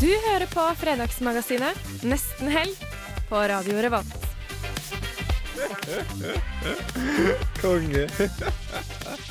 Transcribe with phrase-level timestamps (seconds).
[0.00, 1.76] Du hører på Fredagsmagasinet
[2.08, 2.72] Nesten helg
[3.28, 4.22] på Radio Revolt.
[7.60, 8.06] Konge.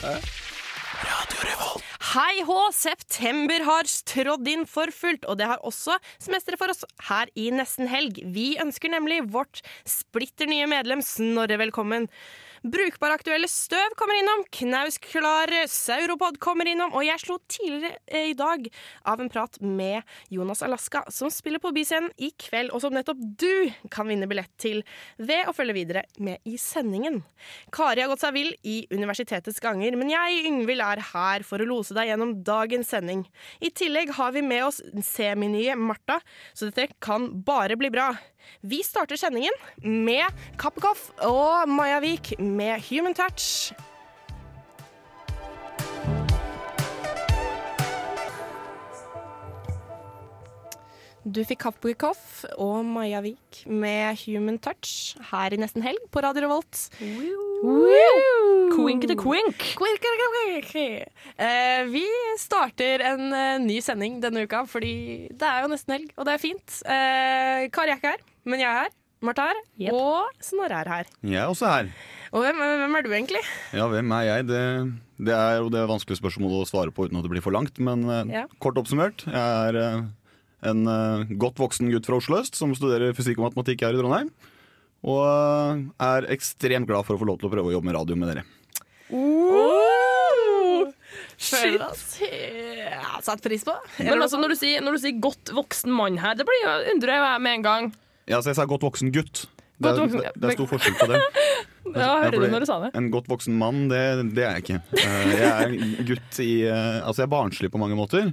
[0.06, 1.88] Radio Revolt.
[2.12, 6.86] Hei hå, september har trådd inn for fullt, og det har også semesteret for oss
[7.10, 8.22] her i Nesten helg.
[8.30, 12.06] Vi ønsker nemlig vårt splitter nye medlem Snorre velkommen.
[12.60, 18.36] Brukbare aktuelle støv kommer innom, knausklare Sauropod kommer innom, og jeg slo tidligere eh, i
[18.36, 18.66] dag
[19.08, 23.22] av en prat med Jonas Alaska, som spiller på Byscenen i kveld, og som nettopp
[23.40, 24.82] du kan vinne billett til
[25.16, 27.22] ved å følge videre med i sendingen.
[27.72, 31.70] Kari har gått seg vill i universitetets ganger, men jeg, Yngvild, er her for å
[31.70, 33.24] lose deg gjennom dagens sending.
[33.64, 36.20] I tillegg har vi med oss seminye Martha,
[36.52, 38.12] så dette kan bare bli bra.
[38.62, 40.26] Vi starter sendingen med
[40.60, 43.72] Kappekoff og Maja Vik med Human Touch.
[51.30, 56.48] Du fikk Kappekoff og Maja Vik med Human Touch her i Nesten Helg på Radio
[56.48, 56.88] Revolt.
[57.60, 59.64] Quink til quink.
[61.40, 62.04] Eh, vi
[62.40, 66.36] starter en eh, ny sending denne uka, fordi det er jo nesten helg, og det
[66.38, 66.78] er fint.
[66.88, 68.96] Eh, Kari er ikke her, men jeg er her.
[69.28, 69.96] Martha er her, Yep.
[70.00, 71.10] og Snorre er her.
[71.28, 71.90] Jeg er også her.
[72.32, 73.42] Og hvem, hvem er du egentlig?
[73.76, 74.46] Ja, hvem er jeg?
[74.48, 74.62] Det,
[75.28, 77.76] det er jo det vanskelige spørsmålet å svare på uten at det blir for langt.
[77.84, 78.46] Men eh, Ja.
[78.64, 80.06] kort oppsummert, jeg er eh,
[80.72, 84.00] en eh, godt voksen gutt fra Oslo øst som studerer fysikk og matematikk her i
[84.00, 84.32] Trondheim.
[85.08, 88.18] Og er ekstremt glad for å få lov til å prøve å jobbe med radio
[88.20, 88.44] med dere.
[89.16, 90.90] Oh!
[91.40, 91.80] Shit!
[92.20, 93.74] ja, satt pris på.
[94.04, 96.74] Men altså, når du, sier, når du sier godt voksen mann her, det blir jo,
[96.96, 97.88] undrer jeg med en gang.
[98.30, 99.46] Ja, så jeg sa godt voksen gutt.
[99.80, 101.22] Det Godt er, voksen- det, det er stor forskjell på det.
[101.90, 102.90] Ja, hører fordi du når du sa det?
[103.00, 104.00] En godt voksen mann, det,
[104.36, 104.76] det er jeg ikke.
[105.00, 108.28] Eh, Jeg er gutt i eh, Altså, jeg er barnslig på mange måter.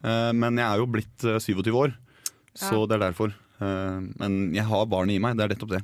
[0.00, 1.92] eh, Men jeg er jo blitt eh, 27 år,
[2.56, 3.34] så det er derfor.
[3.60, 5.82] Eh, Men jeg har barn i meg, det er nettopp det.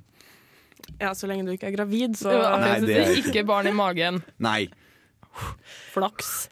[1.01, 3.31] Ja, Så lenge du ikke er gravid, så Ja, Nei, det er ikke.
[3.35, 4.23] ikke barn i magen.
[4.39, 4.69] Nei.
[5.95, 6.49] Flaks.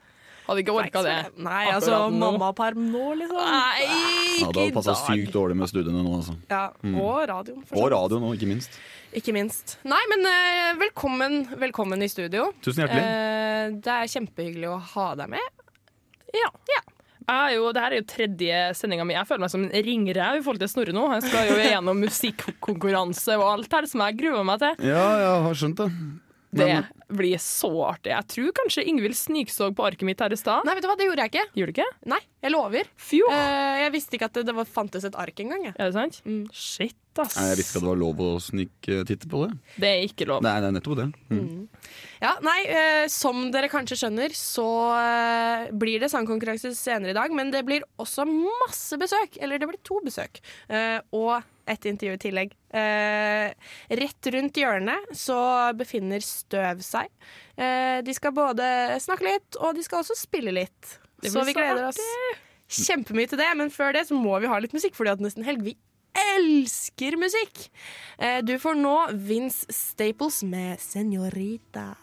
[0.48, 1.14] Hadde ikke orka det.
[1.44, 2.30] Nei, altså Mamma nå.
[2.38, 3.36] mammaperm nå, liksom.
[3.36, 6.36] Nei, ikke i Ja, det hadde passa sykt dårlig med studiene nå, altså.
[6.48, 6.62] Ja,
[7.02, 7.66] Og radioen.
[7.68, 8.78] for Og radioen radio nå, ikke minst.
[9.12, 9.76] Ikke minst.
[9.88, 12.48] Nei, men eh, velkommen, velkommen i studio.
[12.64, 13.04] Tusen hjertelig.
[13.04, 15.40] Eh, det er kjempehyggelig å ha deg med.
[16.36, 16.48] Ja.
[16.48, 16.82] Er
[17.52, 19.16] jo, det her er jo tredje sendinga mi.
[19.16, 21.04] Jeg føler meg som en ringrev i forhold til Snorre nå.
[21.18, 24.88] Jeg skal jo gjennom musikkonkurranse og alt her som jeg gruer meg til.
[24.88, 25.90] Ja, jeg har skjønt det.
[26.50, 28.12] Det Men- blir så artig.
[28.12, 30.64] Jeg tror kanskje Ingvild snikså på arket mitt her i stad.
[30.64, 31.44] Nei, vet du hva, det gjorde jeg ikke.
[31.56, 31.90] Gjorde du ikke?
[32.06, 32.84] Nei, jeg lover.
[32.96, 33.28] Fjo!
[33.32, 35.66] Eh, jeg visste ikke at det, det var, fantes et ark engang.
[35.74, 36.20] Er det sant?
[36.24, 36.46] Mm.
[36.52, 37.36] Shit, ass.
[37.36, 39.58] Nei, Jeg visste ikke at det var lov å sniktitte på det.
[39.76, 40.42] Det er ikke lov.
[40.44, 41.08] Nei, det er nettopp det.
[41.32, 41.68] Mm.
[42.22, 47.32] Ja, nei, uh, Som dere kanskje skjønner, så uh, blir det sangkonkurranse senere i dag.
[47.34, 49.36] Men det blir også masse besøk.
[49.40, 50.40] Eller det blir to besøk.
[50.68, 52.54] Eh, og et intervju i tillegg.
[52.74, 53.52] Eh,
[54.00, 55.38] rett rundt hjørnet så
[55.78, 57.10] befinner Støv seg.
[57.56, 58.66] Eh, de skal både
[59.02, 60.98] snakke litt, og de skal også spille litt.
[61.24, 62.00] Så vi gleder oss
[62.68, 63.50] kjempemye til det.
[63.58, 65.76] Men før det så må vi ha litt musikk, fordi at nesten helg vi
[66.18, 67.68] elsker musikk.
[68.18, 71.94] Eh, du får nå Vince Staples med 'Senorita'.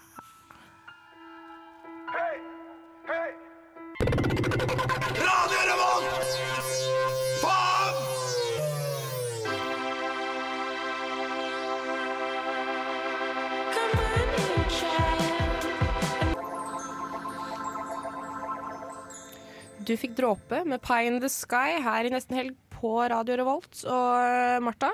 [19.85, 23.83] Du fikk dråpe med Pie in the Sky her i nesten helg på Radio Revolt.
[23.85, 24.89] Og eh, Martha,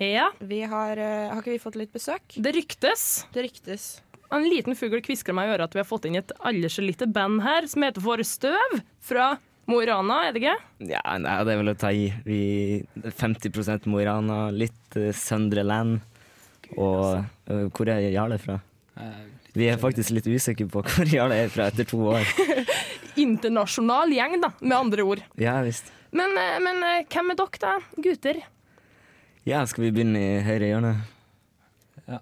[0.00, 2.34] Ja, vi har, eh, har ikke vi fått litt besøk?
[2.34, 3.26] det ryktes.
[3.34, 4.00] Det ryktes.
[4.34, 6.82] En liten fugl kvisker meg i øret at vi har fått inn et aldri så
[6.82, 9.36] lite band her som heter For Støv fra
[9.70, 10.56] Mo i Rana, er det ikke?
[10.90, 12.08] Ja, nei, det er vel å ta i.
[12.26, 12.40] Vi
[13.06, 16.00] 50 Mo i Rana, litt uh, Søndre Land.
[16.74, 17.20] Og
[17.50, 18.58] uh, hvor er Jarle fra?
[19.54, 22.26] Vi er faktisk litt usikre på hvor Jarle er fra etter to år.
[23.20, 25.22] Internasjonal gjeng, da, med andre ord.
[25.40, 25.92] Ja visst.
[26.12, 27.72] Men, eh, men eh, hvem er dere, da?
[28.02, 28.40] Gutter?
[29.48, 30.94] Ja, skal vi begynne i høyre hjørne?
[32.06, 32.18] Ja.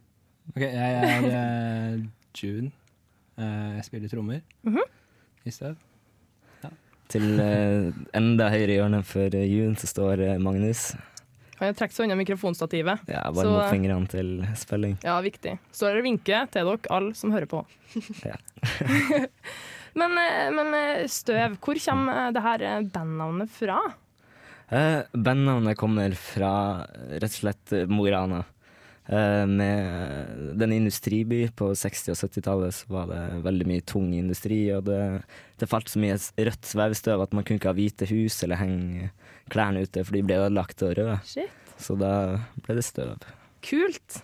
[0.55, 1.99] Ok, jeg er eh,
[2.39, 2.71] June.
[3.39, 4.83] Eh, jeg spiller trommer Mhm.
[5.47, 5.77] i støv.
[7.09, 7.87] Til eh,
[8.19, 10.91] enda høyre hjørne for June så står Magnus.
[11.59, 13.01] Han har trukket seg unna mikrofonstativet.
[13.09, 14.99] Ja, Så- mot fingrene til spilling.
[15.03, 15.57] Ja, viktig.
[15.73, 17.65] Så er det vinke til dere alle som hører på.
[18.29, 18.37] Ja.
[19.95, 23.81] men, eh, men eh, Støv, hvor kommer eh, det her bandnavnet fra?
[24.69, 26.53] Eh, bandnavnet kommer fra
[27.15, 28.43] rett og slett Mo i Rana.
[29.09, 34.67] Eh, med den industriby på 60- og 70-tallet så var det veldig mye tung industri,
[34.77, 35.01] og det,
[35.57, 39.09] det falt så mye rødt svevestøv at man kunne ikke ha hvite hus eller henge
[39.49, 41.17] klærne ute, for de ble ødelagt og røde.
[41.25, 41.55] Shit.
[41.81, 42.13] Så da
[42.67, 43.15] ble det støv.
[43.65, 44.21] Kult.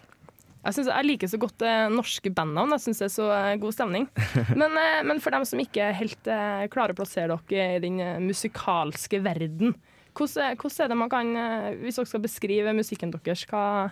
[0.64, 2.72] Jeg, synes, jeg liker så godt eh, norske bandnavn.
[2.76, 4.06] Jeg syns det er så eh, god stemning.
[4.60, 7.98] Men, eh, men for dem som ikke helt eh, klarer å plassere dere i den
[8.00, 9.74] eh, musikalske verden,
[10.16, 13.90] hvordan, hvordan er det man kan eh, Hvis dere skal beskrive musikken deres, hva,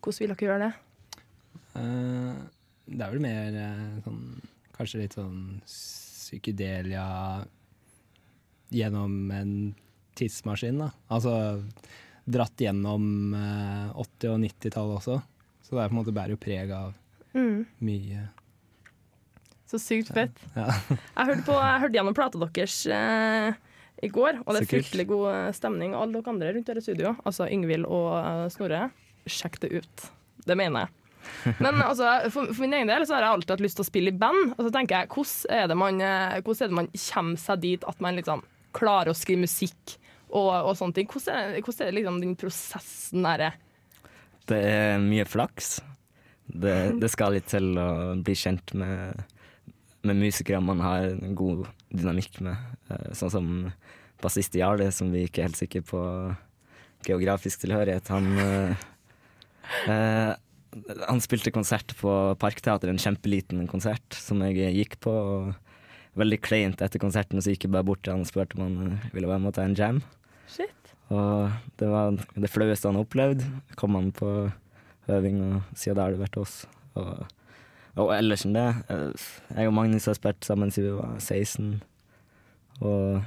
[0.00, 0.72] hvordan vil dere gjøre det?
[1.72, 2.36] Uh,
[2.86, 4.22] det er vel mer eh, sånn
[4.72, 7.04] Kanskje litt sånn psykedelia
[8.72, 9.52] gjennom en
[10.16, 10.88] tidsmaskin, da.
[11.12, 11.34] Altså
[12.24, 15.18] dratt gjennom eh, 80- og 90-tallet også.
[15.72, 16.92] Så det er på en måte bærer jo preg av
[17.32, 17.62] Mm.
[17.80, 18.26] mye
[19.64, 20.36] Så sykt fett.
[20.52, 20.66] Ja.
[21.16, 23.54] Jeg hørte, på, jeg hørte gjennom plata deres eh,
[24.04, 25.94] i går, og det er fryktelig god eh, stemning.
[25.96, 28.82] Alle dere andre rundt her i studio, altså Yngvild og uh, Snorre,
[29.24, 30.04] sjekk det ut.
[30.44, 31.56] Det mener jeg.
[31.64, 33.88] Men altså, for, for min egen del så har jeg alltid hatt lyst til å
[33.88, 34.52] spille i band.
[34.58, 37.64] Og så tenker jeg, hvordan er det man, eh, hvordan er det man kommer seg
[37.64, 38.44] dit at man liksom
[38.76, 39.96] klarer å skrive musikk
[40.28, 41.08] og, og sånne ting?
[41.08, 43.48] Hvordan er, hvordan er det liksom den prosessen der?
[44.50, 45.76] Det er mye flaks.
[46.52, 47.88] Det, det skal litt til å
[48.20, 49.22] bli kjent med,
[50.04, 52.56] med musikere man har en god dynamikk med.
[52.90, 53.50] Eh, Sånn som
[54.22, 56.02] bassist Jarle, som vi ikke er helt sikre på
[57.06, 58.10] geografisk tilhørighet.
[58.14, 58.84] Han, eh,
[59.90, 60.32] eh,
[61.06, 62.12] han spilte konsert på
[62.42, 65.12] Parkteatret, en kjempeliten konsert som jeg gikk på.
[65.12, 68.64] Og veldig kleint etter konserten, så gikk jeg bare bort til han og spurte om
[68.66, 70.02] han ville være med og ta en jam.
[70.50, 70.94] Shit.
[71.12, 73.44] Og det var det flaueste han opplevde.
[73.76, 74.28] Kom han på
[75.12, 76.54] øving, og siden da har det vært oss.
[76.96, 77.24] Og,
[78.00, 79.24] og ellers enn det eh,
[79.58, 81.82] Jeg og Magnus har spilt sammen siden vi var 16.
[82.82, 83.22] Og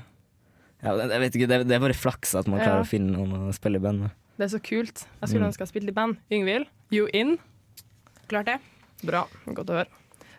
[0.86, 2.68] ja, jeg vet ikke, det, det er bare flaks at man Ja.
[2.70, 4.16] klarer å finne noen å spille i band med.
[4.38, 5.06] Det er så kult.
[5.22, 5.50] Jeg skulle Mm.
[5.52, 6.18] ønske jeg spilte i band.
[6.32, 7.38] Yngvild, you in?
[8.28, 8.58] Klart det.
[9.06, 9.26] Bra.
[9.48, 9.88] Godt å høre.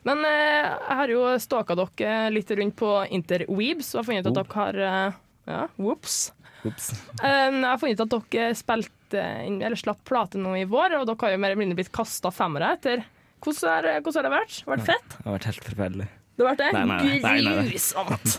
[0.06, 4.36] Men eh, jeg har jo stalka dere litt rundt på Interweebs og har funnet ut
[4.36, 5.12] at dere har eh,
[5.46, 6.32] Ja, whoops.
[6.64, 6.90] Ups.
[7.22, 11.06] Eh, jeg har funnet ut at dere spilte eller slapp plate nå i vår, og
[11.06, 13.04] dere har jo mer eller mindre blitt kasta femmere etter.
[13.44, 14.56] Hvordan har, hvordan har det vært?
[14.66, 15.10] Vært fett?
[15.18, 16.06] Det har vært helt forferdelig.
[16.36, 16.70] Det har vært det?
[16.72, 17.66] Nei, nei, nei.
[17.70, 18.38] Grusomt.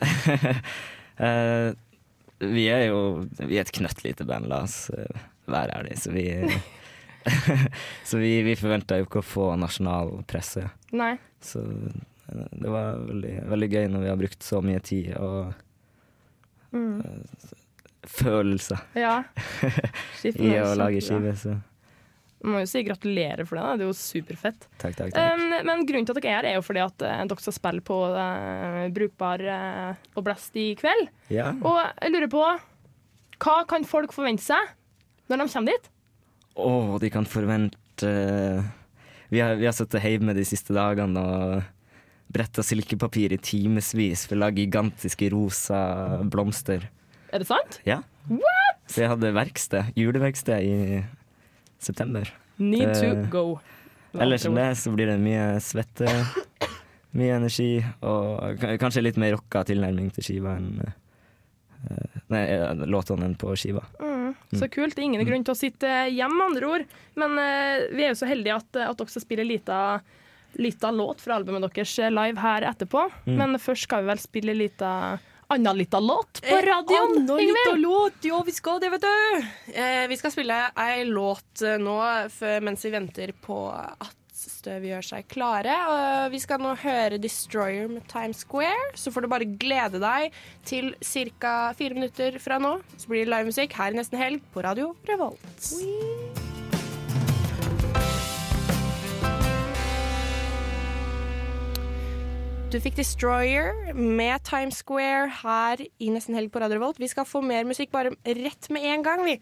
[1.21, 1.69] uh,
[2.57, 2.99] vi er jo
[3.39, 6.01] Vi er et knøttlite band, la oss eh, være ærlige.
[6.03, 6.25] Så vi
[8.09, 10.67] Så vi, vi forventa jo ikke å få nasjonal presse.
[10.95, 11.15] Nei.
[11.43, 15.55] Så eh, det var veldig, veldig gøy når vi har brukt så mye tid og
[16.75, 16.99] Mm.
[18.11, 19.23] Følelser Ja.
[20.27, 21.33] I å lage skive.
[21.39, 21.57] Så
[22.45, 23.65] må jo si gratulerer for det.
[23.65, 23.75] da.
[23.77, 24.67] Det er jo superfett.
[24.77, 25.13] takk, takk.
[25.15, 25.41] takk.
[25.41, 27.55] Um, men grunnen til at dere er her, er jo fordi at uh, dere skal
[27.55, 31.09] spille på uh, Brukbar uh, og Blest i kveld.
[31.33, 31.51] Ja.
[31.57, 32.43] Og jeg lurer på
[33.43, 34.73] Hva kan folk forvente seg
[35.27, 35.89] når de kommer dit?
[36.57, 36.69] Å,
[37.01, 38.11] de kan forvente
[39.29, 41.73] Vi har, vi har sittet hjemme de siste dagene og
[42.33, 45.79] bretta silkepapir i timevis for å lage gigantiske rosa
[46.27, 46.89] blomster.
[47.37, 47.75] Er det sant?
[47.85, 47.99] Ja.
[48.89, 51.03] Så jeg hadde verksted, juleverksted i
[51.77, 52.25] september.
[52.57, 53.43] Need to go.
[53.53, 54.17] go.
[54.17, 56.09] Ellers enn det så blir det mye svette,
[57.13, 63.29] mye energi og kanskje litt mer rocka tilnærming til skiva enn eh, Nei, eh, låtene
[63.29, 63.85] enn på skiva.
[64.01, 64.97] Mm, så kult.
[64.97, 66.89] Ingen grunn til å sitte hjemme, med andre ord.
[67.21, 69.77] Men uh, vi er jo så heldige at, at dere skal spille lita,
[70.57, 73.05] lita låt fra albumet deres live her etterpå.
[73.29, 73.37] Mm.
[73.37, 74.91] Men først skal vi vel spille lita
[75.47, 77.17] anna lita låt på radioen.
[77.17, 79.47] Anna lita låt, ja vi skal det, vet du.
[79.73, 81.97] Eh, vi skal spille ei låt eh, nå
[82.61, 85.75] mens vi venter på at Støv gjør seg klare.
[85.91, 88.91] Og vi skal nå høre 'Destroyer' med Times Square.
[88.95, 90.35] Så får du bare glede deg
[90.67, 91.73] til ca.
[91.77, 92.77] fire minutter fra nå.
[92.97, 96.46] Så blir det livemusikk her i Nesten Helg på Radio Revolt.
[102.67, 106.97] Du fikk Destroyer med Times Square her i Nesten Helg på Radio Revolt.
[106.99, 109.37] Vi skal få mer musikk bare rett med en gang, vi.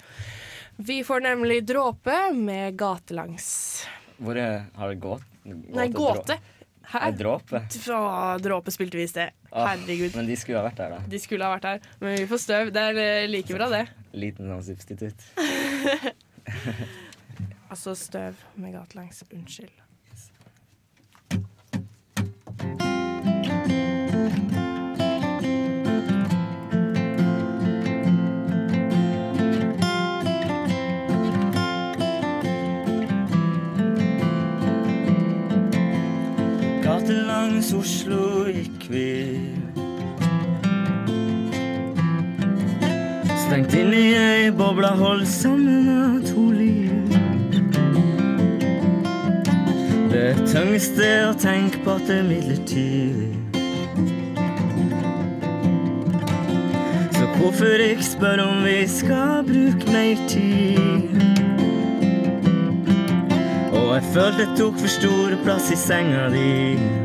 [0.77, 3.47] Vi får nemlig Dråpe med Gatelangs.
[4.21, 5.25] Hvor er, har det gått?
[5.43, 6.37] Nei, Gåte.
[6.85, 7.01] Hæ?
[7.07, 7.63] Er dråpe.
[7.81, 8.01] Fra
[8.37, 9.33] Dråpe spilte vi i sted.
[9.49, 10.13] Herregud.
[10.19, 10.99] Men de skulle ha vært der, da.
[11.09, 11.89] De skulle ha vært her.
[12.03, 12.69] Men vi får støv.
[12.75, 13.81] Det er eh, like bra, det.
[14.25, 15.25] Liten sånn substitutt.
[17.75, 19.23] Altså støv med gatelangs.
[19.33, 19.84] Unnskyld.
[37.65, 39.39] Langs Oslo gikk vi.
[43.45, 46.91] Stengt inn i ei boble, holdt sammen av to liv.
[50.11, 53.31] Det tyngste å tenke på at det er midlertidig.
[57.15, 61.17] Så hvorfor ikke spørre om vi skal bruke mer tid?
[63.73, 67.04] Og jeg følte jeg tok for stor plass i senga di.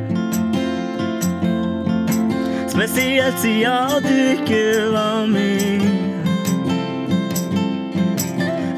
[2.80, 5.80] Spesielt siden du ikke var med.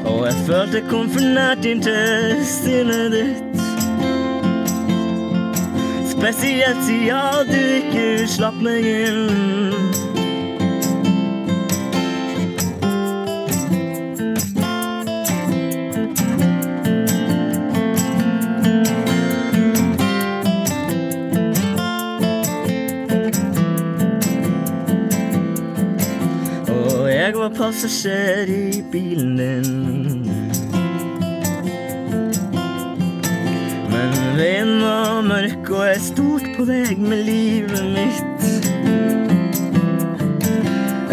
[0.05, 3.63] Og jeg følte kom for nært inntil sinnet ditt.
[6.11, 9.82] Spesielt siden du ikke slapp meg inn.
[27.63, 30.25] Passasjer i bilen din.
[33.91, 38.47] Men veien var mørk, og jeg stolte på deg med livet mitt.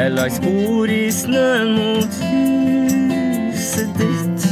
[0.01, 4.49] Jeg la spor i snøen mot huset ditt.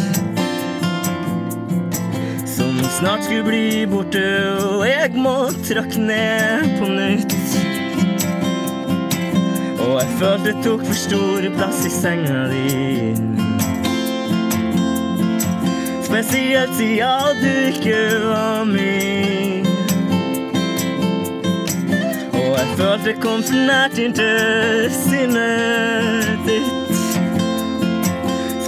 [2.54, 4.22] Som snart skulle bli borte,
[4.68, 5.36] og jeg må
[5.66, 7.37] trakke ned på nytt.
[9.88, 13.14] Og jeg følte det tok for stor plass i senga di.
[16.04, 19.66] Spesielt siden du ikke var min.
[22.32, 26.96] Og jeg følte det kom for nært inntil sinnet ditt.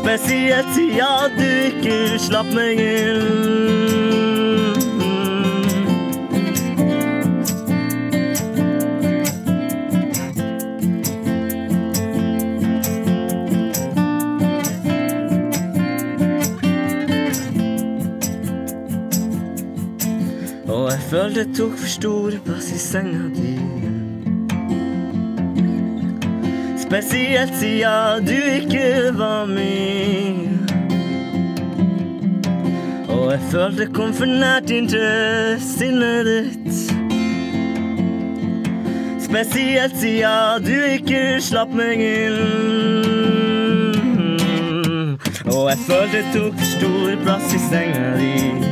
[0.00, 4.39] Spesielt siden du ikke slapp meg inn.
[21.10, 23.54] Følte jeg tok for stor plass i senga di.
[26.78, 30.70] Spesielt siden du ikke var min.
[33.08, 36.72] Og jeg følte jeg kom for nært inntil sinnet ditt.
[39.26, 42.38] Spesielt siden du ikke slapp meg inn.
[45.50, 48.69] Og jeg følte jeg tok for stor plass i senga di.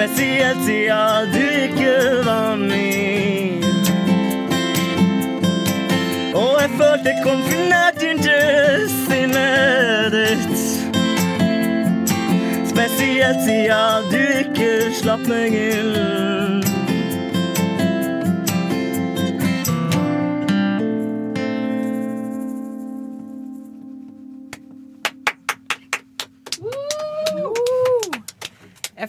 [0.00, 3.64] Spesielt siden du ikke var min.
[6.34, 10.58] Og jeg følte konfinert nært sinnet ditt.
[12.72, 14.70] Spesielt siden du ikke
[15.02, 16.49] slapp meg inn.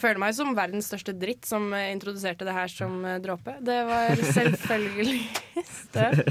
[0.01, 3.53] Jeg føler meg som verdens største dritt som eh, introduserte det her som eh, dråpe.
[3.61, 5.19] Det var selvfølgelig
[5.75, 6.23] støv.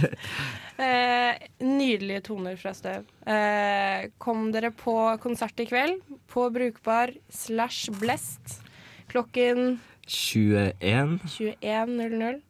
[0.81, 3.07] Eh, nydelige toner fra støv.
[3.31, 6.03] Eh, kom dere på konsert i kveld
[6.35, 8.57] på Brukbar slash Blest
[9.15, 9.77] klokken
[10.11, 11.21] 21.
[11.31, 12.41] 21.00.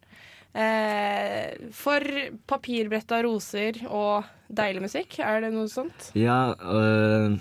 [0.57, 2.17] Eh, for
[2.49, 6.15] papirbretta roser og deilig musikk, er det noe sånt?
[6.17, 7.37] Ja, øh,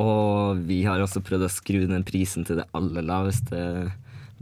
[0.00, 3.60] og vi har også prøvd å skru den prisen til det aller laveste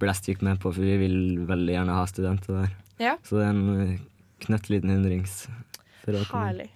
[0.01, 2.73] Blast gikk med på, for vi vil veldig gjerne ha studenter der.
[2.99, 3.13] Ja.
[3.23, 3.93] Så det er en øh,
[4.43, 5.45] knøttliten hundrings.
[6.05, 6.67] Herlig.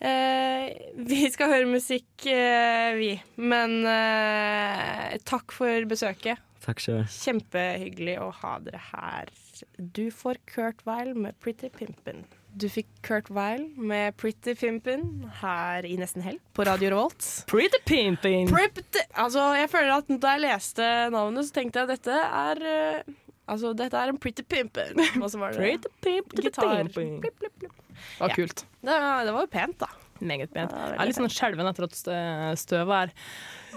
[0.00, 3.10] Eh, vi skal høre musikk, eh, vi.
[3.36, 6.40] Men eh, takk for besøket.
[6.64, 7.12] Takk selv.
[7.12, 9.32] Kjempehyggelig å ha dere her.
[9.76, 12.24] Du får Kurt Weil med 'Pretty Pimpin'.
[12.56, 17.44] Du fikk Kurt Weil med 'Pretty Pimpin' her i Nesten Helg på Radio Revolt.
[17.46, 18.48] Pretty Pimpin!
[18.50, 18.82] Pretty,
[19.14, 20.82] altså, jeg føler at da jeg leste
[21.14, 23.02] navnet, så tenkte jeg at dette er eh,
[23.50, 24.98] Altså, dette er en Pretty Pimpin'.
[25.22, 26.76] Og så var det Pretty Pimpin gitar.
[26.84, 27.20] pimping.
[27.20, 27.72] Blipp, blipp, blipp.
[27.90, 28.34] Det var Ja.
[28.34, 28.64] kult.
[28.84, 29.86] Det, var- det var jo pent, da.
[30.20, 30.70] Meget pent.
[30.70, 33.12] Ja, Jeg er litt sånn skjelven etter at stø- støvet er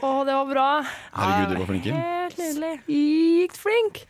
[0.04, 0.84] Å, det var bra.
[1.16, 1.86] Herregud, du var flink.
[1.86, 2.74] Helt nydelig.
[2.88, 4.06] Gikk flink.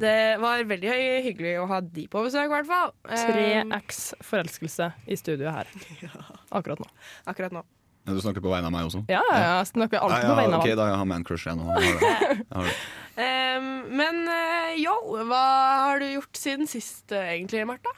[0.00, 0.90] Det var veldig
[1.24, 2.92] hyggelig å ha de på besøk, i hvert fall.
[3.08, 5.70] Eh, 3X forelskelse i studio her
[6.56, 6.88] akkurat nå.
[7.26, 7.62] akkurat nå.
[8.06, 9.00] Ja, Du snakker på vegne av meg også?
[9.10, 11.58] Ja, ja, jeg snakker alltid Ja, på vegne av okay, da jeg har man-crush jeg
[11.58, 11.64] nå.
[11.80, 12.36] Jeg har.
[12.36, 12.76] Jeg har det.
[13.16, 14.92] Ehm, men eh, yo,
[15.24, 15.40] hva
[15.88, 17.88] har du gjort siden sist, eh, egentlig, Martha?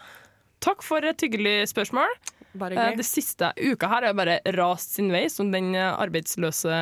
[0.63, 2.15] Takk for et hyggelig spørsmål.
[2.59, 2.95] Bare Eh.
[2.97, 6.79] Det siste uka her er bare rast sin vei, som den eh, arbeidsløse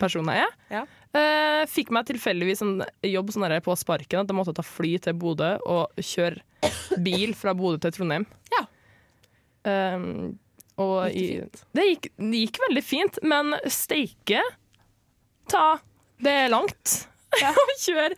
[0.00, 0.54] personen jeg er.
[0.78, 0.84] Ja.
[1.14, 2.72] Eh, fikk meg tilfeldigvis en
[3.06, 6.42] jobb sånn der på sparken at jeg måtte ta fly til Bodø og kjøre
[7.04, 8.26] bil fra Bodø til Trondheim.
[8.50, 8.64] Ja.
[9.64, 10.38] Um,
[10.76, 14.42] og det i- Det gikk, det gikk veldig fint, men steike
[15.48, 15.78] ta
[16.20, 17.06] Det er langt.
[17.34, 18.14] Å kjøre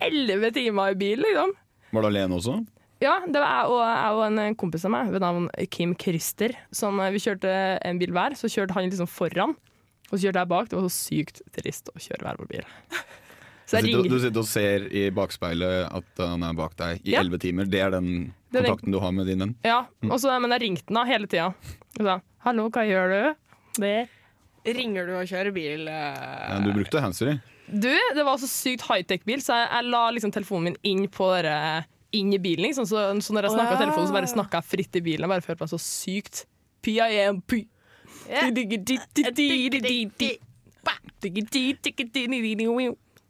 [0.00, 1.52] elleve timer i bil, liksom.
[1.92, 2.58] Var du alene også?
[3.02, 6.54] Ja, det var jeg og, jeg og en kompis av meg ved navn Kim Christer.
[6.72, 7.50] Som eh, Vi kjørte
[7.84, 9.56] en bil hver, så kjørte han liksom foran.
[10.14, 10.68] Og så kjørte jeg bak.
[10.70, 12.66] Det var så sykt trist å kjøre hver vår bil.
[13.64, 16.74] Så Du jeg sitter, du ringer sitter og ser i bakspeilet at han er bak
[16.78, 17.22] deg i Ja.
[17.24, 17.64] elleve timer.
[17.66, 19.54] Det er den kontakten du har med din venn?
[19.64, 21.54] Ja, og så- men jeg ringte den da hele tida.
[21.98, 23.34] Og sa 'hallo, hva gjør du?'
[23.80, 24.08] Det.
[24.66, 25.88] Ringer du og kjører bil?
[25.88, 26.14] eh?
[26.50, 27.40] Ja, du brukte handsfree?
[27.68, 31.42] Du, det var så sykt high-tech-bil, så jeg, jeg la liksom telefonen min inn på
[31.42, 32.66] dere, inn i bilen.
[32.68, 32.84] Liksom.
[32.86, 33.86] Så, så når jeg snakka oh, ja.
[33.86, 35.20] telefonen, så bare snakka jeg fritt i bilen.
[35.24, 36.44] Jeg bare følte meg så sykt
[36.84, 37.66] PIMP.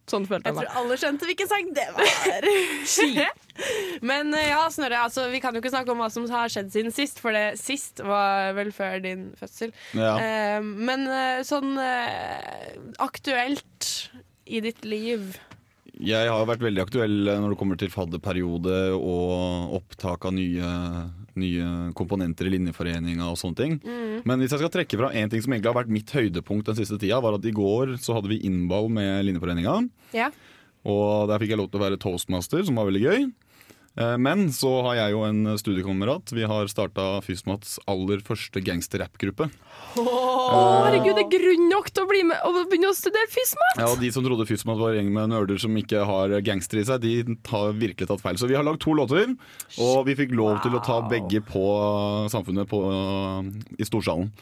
[0.05, 2.11] Sånn følte Jeg jeg tror alle skjønte hvilken sang det var.
[4.11, 6.69] Men eh, ja, Snorre, altså, vi kan jo ikke snakke om hva som har skjedd
[6.75, 9.73] siden sist, for det sist var vel før din fødsel.
[9.97, 10.13] Ja.
[10.21, 13.91] Eh, men eh, sånn eh, aktuelt
[14.45, 15.39] i ditt liv
[16.03, 20.71] Jeg har vært veldig aktuell når det kommer til fadderperiode og opptak av nye,
[21.39, 23.77] nye komponenter i linjeforeninga og sånne ting.
[24.27, 26.81] Men hvis jeg skal trekke fra én ting som egentlig har vært mitt høydepunkt den
[26.81, 29.77] siste tida, var at i går så hadde vi innball med linjeforeninga.
[30.17, 30.33] Ja.
[30.85, 33.29] Og der fikk jeg lov til å være toastmaster, som var veldig gøy.
[33.97, 36.33] Eh, Men så har jeg jo en studiekamerat.
[36.35, 39.47] Vi har starta Fysmats aller første gangsterrappgruppe.
[39.95, 40.07] Å,
[40.89, 43.79] herregud, det er grunn nok til å bli med og begynne å studere Fysmat!
[43.79, 46.83] Ja, og De som trodde Fysmat var en gjeng med nerder som ikke har gangster
[46.83, 48.41] i seg, de har virkelig tatt feil.
[48.41, 49.37] Så vi har lagd to låter,
[49.79, 51.65] og vi fikk lov til å ta begge på
[52.35, 52.83] Samfunnet på,
[53.79, 54.33] i Storsalen.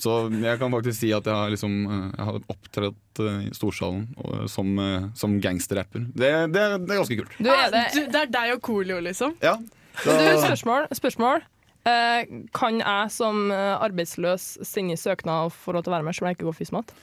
[0.00, 3.54] Så jeg kan faktisk si at jeg har, liksom, eh, jeg har opptrådt eh, i
[3.54, 6.08] Storsalen som, eh, som gangsterrapper.
[6.10, 7.36] Det, det, det er ganske kult.
[7.38, 9.36] Du, er det, du, det er deg og Coolio, liksom.
[9.44, 9.54] Ja.
[10.02, 10.10] Så...
[10.18, 10.88] du, spørsmål.
[10.98, 11.46] spørsmål.
[11.86, 12.26] Eh,
[12.56, 16.32] kan jeg som arbeidsløs sende søknad og få lov til å være med, selv om
[16.32, 16.94] jeg ikke går FISMAT?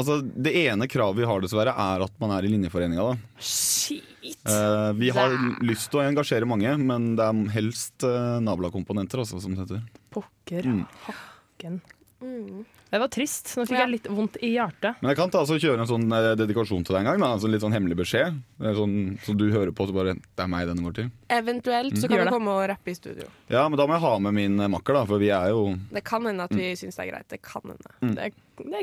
[0.00, 3.10] Altså, det ene kravet vi har, dessverre, er at man er i linjeforeninga.
[3.12, 3.40] da.
[3.44, 4.02] Shit!
[4.48, 9.38] Eh, vi har lyst til å engasjere mange, men det er helst eh, nabolakomponenter, altså,
[9.42, 9.84] som det heter.
[10.16, 10.86] Pokker Mm.
[11.06, 11.78] hakken.
[12.18, 13.50] Det var trist.
[13.58, 15.00] Nå fikk jeg litt vondt i hjertet.
[15.02, 17.20] Men jeg kan ta altså, kjøre en sånn eh, dedikasjon til deg en gang.
[17.20, 17.30] Da.
[17.36, 18.38] Altså, litt sånn hemmelig beskjed.
[18.62, 21.10] Det er sånn, så du hører på, så bare Det er meg denne går til.
[21.34, 23.28] Eventuelt så kan Gjør du komme og rappe i studio.
[23.52, 25.74] Ja, men da må jeg ha med min eh, makker, da, for vi er jo
[25.92, 27.28] Det kan hende at vi syns det er greit.
[27.34, 28.16] Det kan hende.
[28.16, 28.82] Det, det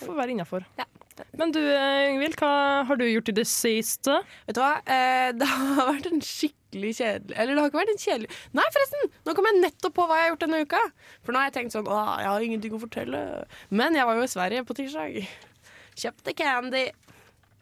[0.00, 0.64] får være innafor.
[0.78, 0.84] Ja.
[1.38, 2.50] Men du, eh, Yngvild, hva
[2.88, 4.16] har du gjort i det siste?
[4.48, 4.72] Vet du hva?
[4.82, 8.64] Eh, det har vært en skikkelig kjedelig Eller det har ikke vært en kjedelig Nei,
[8.74, 9.12] forresten!
[9.22, 10.80] Nå kom jeg nettopp på hva jeg har gjort denne uka.
[11.22, 13.22] For nå har jeg tenkt sånn Å, jeg har ingenting å fortelle.
[13.70, 15.20] Men jeg var jo i Sverige på tirsdag.
[16.02, 16.84] Kjøpte candy.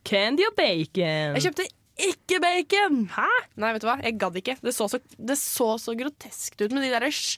[0.08, 1.36] Candy og bacon.
[1.36, 1.68] Jeg kjøpte
[2.08, 3.02] ikke bacon!
[3.12, 3.28] Hæ?
[3.60, 3.98] Nei, vet du hva?
[4.02, 4.56] Jeg gadd ikke.
[4.64, 7.36] Det så så, det så, så groteskt ut med de sj-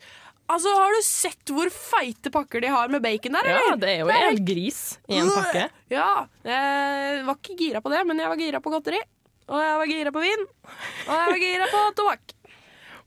[0.50, 4.02] Altså, Har du sett hvor feite pakker de har med bacon der, Ja, det er
[4.02, 5.68] jo en gris i en pakke.
[5.92, 6.26] Ja.
[6.44, 9.00] Jeg var ikke gira på det, men jeg var gira på godteri.
[9.48, 10.44] Og jeg var gira på vin.
[10.44, 12.36] Og jeg var gira på tobakk.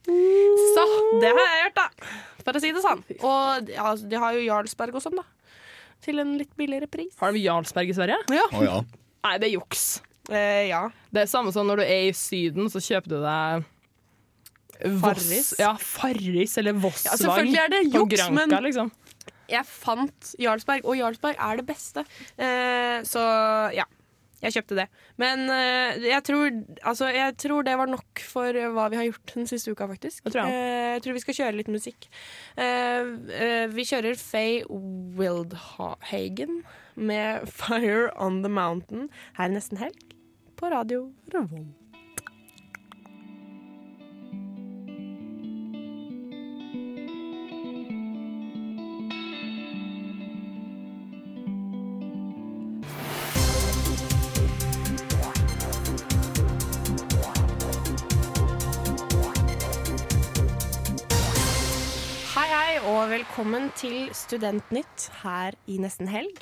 [0.08, 0.84] Så
[1.22, 2.12] det har jeg gjort, da.
[2.48, 3.02] For å si det sånn.
[3.28, 5.26] Og ja, de har jo Jarlsberg og sånn, da.
[6.06, 7.14] Til en litt billigere pris.
[7.20, 8.20] Har de Jarlsberg i Sverige?
[8.34, 8.46] Ja.
[8.54, 8.78] Oh, ja.
[9.26, 9.88] Nei, det er juks.
[10.30, 10.86] Eh, ja.
[11.14, 13.66] Det er samme som når du er i Syden, så kjøper du deg
[15.02, 15.54] Farris.
[15.60, 17.12] ja, Farris eller Vossvang.
[17.14, 18.92] Ja, selvfølgelig er det juks, men- liksom.
[19.48, 22.04] Jeg fant Jarlsberg, og Jarlsberg er det beste.
[22.38, 23.22] Eh, så
[23.74, 23.86] ja.
[24.38, 24.84] Jeg kjøpte det.
[25.18, 26.52] Men eh, jeg, tror,
[26.86, 29.88] altså, jeg tror det var nok for eh, hva vi har gjort den siste uka,
[29.90, 30.28] faktisk.
[30.28, 30.52] Jeg tror.
[30.52, 32.06] Eh, jeg tror vi skal kjøre litt musikk.
[32.54, 34.62] Eh, eh, vi kjører Faye
[35.18, 36.62] Wildhagen
[36.96, 39.10] med 'Fire On The Mountain'
[39.40, 40.14] her nesten helg
[40.58, 41.87] på radio Revolt.
[62.98, 66.40] Og velkommen til Studentnytt her i nesten helg.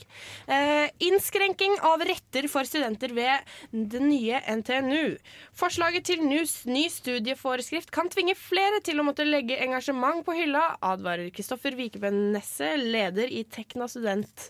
[0.48, 3.44] Eh, innskrenking av retter for studenter ved
[3.91, 5.18] det nye NTNU.
[5.58, 10.63] Forslaget til NUs ny studieforeskrift kan tvinge flere til å måtte legge engasjement på hylla,
[10.80, 14.48] advarer Kristoffer Vikebenn Nesse, leder i Tekna student,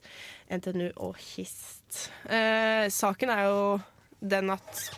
[0.54, 2.10] NTNU og HIST.
[2.30, 3.62] Eh, saken er jo
[4.22, 4.90] den at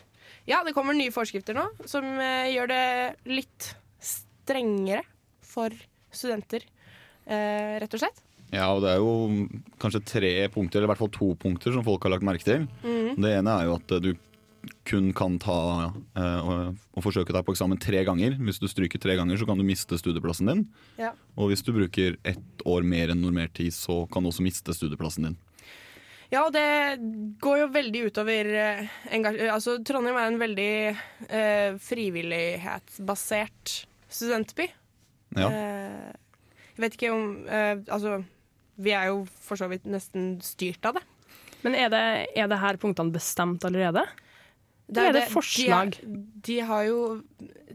[0.48, 2.88] ja, det kommer nye forskrifter nå som eh, gjør det
[3.32, 5.06] litt strengere
[5.40, 5.72] for
[6.12, 6.66] studenter,
[7.28, 8.22] rett og slett.
[8.48, 9.44] Ja, og det er jo
[9.80, 12.64] kanskje tre punkter, eller i hvert fall to punkter, som folk har lagt merke til.
[12.80, 13.18] Mm.
[13.20, 14.14] Det ene er jo at eh, du
[14.88, 15.58] kun kan ta
[16.16, 18.38] eh, og, og forsøke deg på eksamen tre ganger.
[18.40, 20.64] Hvis du stryker tre ganger, så kan du miste studieplassen din.
[21.00, 21.12] Ja.
[21.36, 24.74] Og hvis du bruker ett år mer enn normert tid, så kan du også miste
[24.76, 25.36] studieplassen din.
[26.28, 26.98] Ja, og det
[27.40, 28.88] går jo veldig utover eh,
[29.48, 33.76] Altså, Trondheim er en veldig eh, frivillighetsbasert
[34.12, 34.66] studentby.
[35.36, 35.48] Ja.
[35.48, 36.10] Eh,
[36.78, 38.24] jeg vet ikke om eh, Altså,
[38.78, 41.02] vi er jo for så vidt nesten styrt av det.
[41.66, 42.02] Men er det,
[42.38, 44.04] er det her punktene bestemt allerede?
[44.88, 45.96] Det er det forslag?
[45.98, 47.00] De, er, de har jo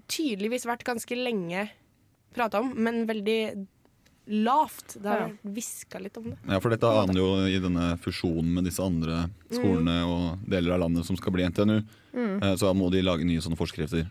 [0.09, 1.67] tydeligvis vært ganske lenge
[2.33, 3.67] prata om, men veldig
[4.27, 4.95] lavt.
[4.95, 5.99] Det har Ja.
[5.99, 6.37] litt om det.
[6.47, 10.07] Ja, for dette aner jo i denne fusjonen med disse andre skolene Mm.
[10.07, 11.83] og deler av landet som skal bli NTNU,
[12.15, 12.39] Mm.
[12.57, 14.09] så må de lage nye sånne forskrifter.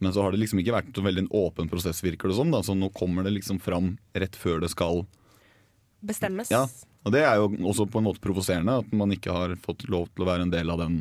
[0.00, 2.50] Men så har det liksom ikke vært så veldig en åpen prosess, virker det som.
[2.54, 2.60] Da.
[2.62, 5.04] Så nå kommer det liksom fram rett før det skal
[6.00, 6.50] Bestemmes.
[6.52, 6.68] Ja,
[7.04, 10.06] og det er jo også på en måte provoserende at man ikke har fått lov
[10.14, 11.00] til å være en del av den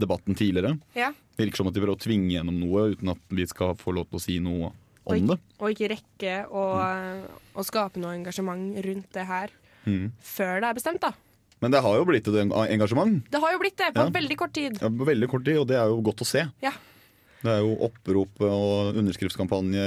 [0.00, 0.76] debatten tidligere.
[0.94, 1.10] Ja.
[1.40, 4.06] Virker som at de prøver å tvinge gjennom noe uten at vi skal få lov
[4.12, 5.56] til å si noe Og om ikke, det.
[5.58, 6.64] og ikke rekke å,
[7.58, 10.10] å skape noe engasjement rundt det her Mm.
[10.20, 11.08] før det er bestemt, da.
[11.64, 14.10] Men det har jo blitt et engasjement Det har jo blitt det på Ja.
[14.12, 14.76] veldig kort tid.
[14.78, 16.42] ja, på veldig kort tid, og det er jo godt å se.
[16.60, 16.70] Ja.
[17.40, 19.86] Det er jo opprop og underskriftskampanje.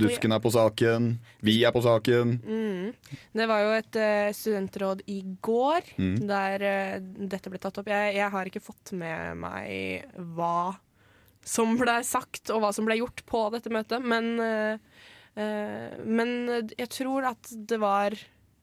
[0.00, 1.08] Dusken er på saken,
[1.42, 2.36] vi er på saken.
[2.46, 3.16] Mm.
[3.34, 6.14] Det var jo et uh, studentråd i går Mm.
[6.30, 7.90] der uh, dette ble tatt opp.
[7.90, 10.76] Jeg, jeg har ikke fått med meg hva
[11.44, 14.78] som ble sagt og hva som ble gjort på dette møtet, men, uh,
[16.06, 16.34] men
[16.76, 18.14] jeg tror at det var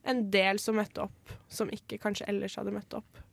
[0.08, 3.24] en del som møtte opp, som ikke kanskje ellers hadde møtt opp.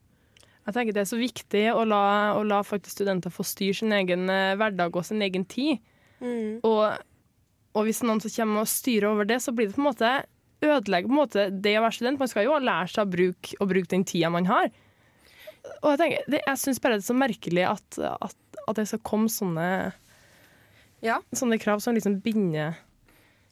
[0.64, 2.04] Jeg tenker Det er så viktig å la,
[2.38, 5.82] å la faktisk studenter få styre sin egen eh, hverdag og sin egen tid.
[6.24, 6.62] Mm.
[6.64, 7.02] Og,
[7.76, 10.12] og hvis noen som kommer og styrer over det, så blir det på en måte
[10.64, 12.22] ødelegger på en måte det å være student.
[12.22, 14.70] Man skal jo lære seg å bruke, å bruke den tida man har.
[15.82, 18.86] Og jeg, tenker, det, jeg syns bare det er så merkelig at, at, at det
[18.88, 19.68] skal komme sånne,
[21.04, 21.18] Ja.
[21.36, 22.78] sånne krav som liksom binder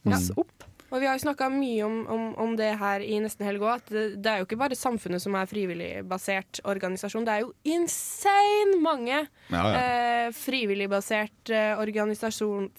[0.09, 0.52] oss opp.
[0.93, 3.79] Og vi har jo snakka mye om, om, om det her i Nesten Helg òg.
[3.81, 7.25] At det, det er jo ikke bare samfunnet som er frivilligbasert organisasjon.
[7.25, 9.25] Det er jo insane mange Ja,
[9.57, 9.71] ja.
[9.73, 12.69] eh, frivilligbasert eh, organisasjon...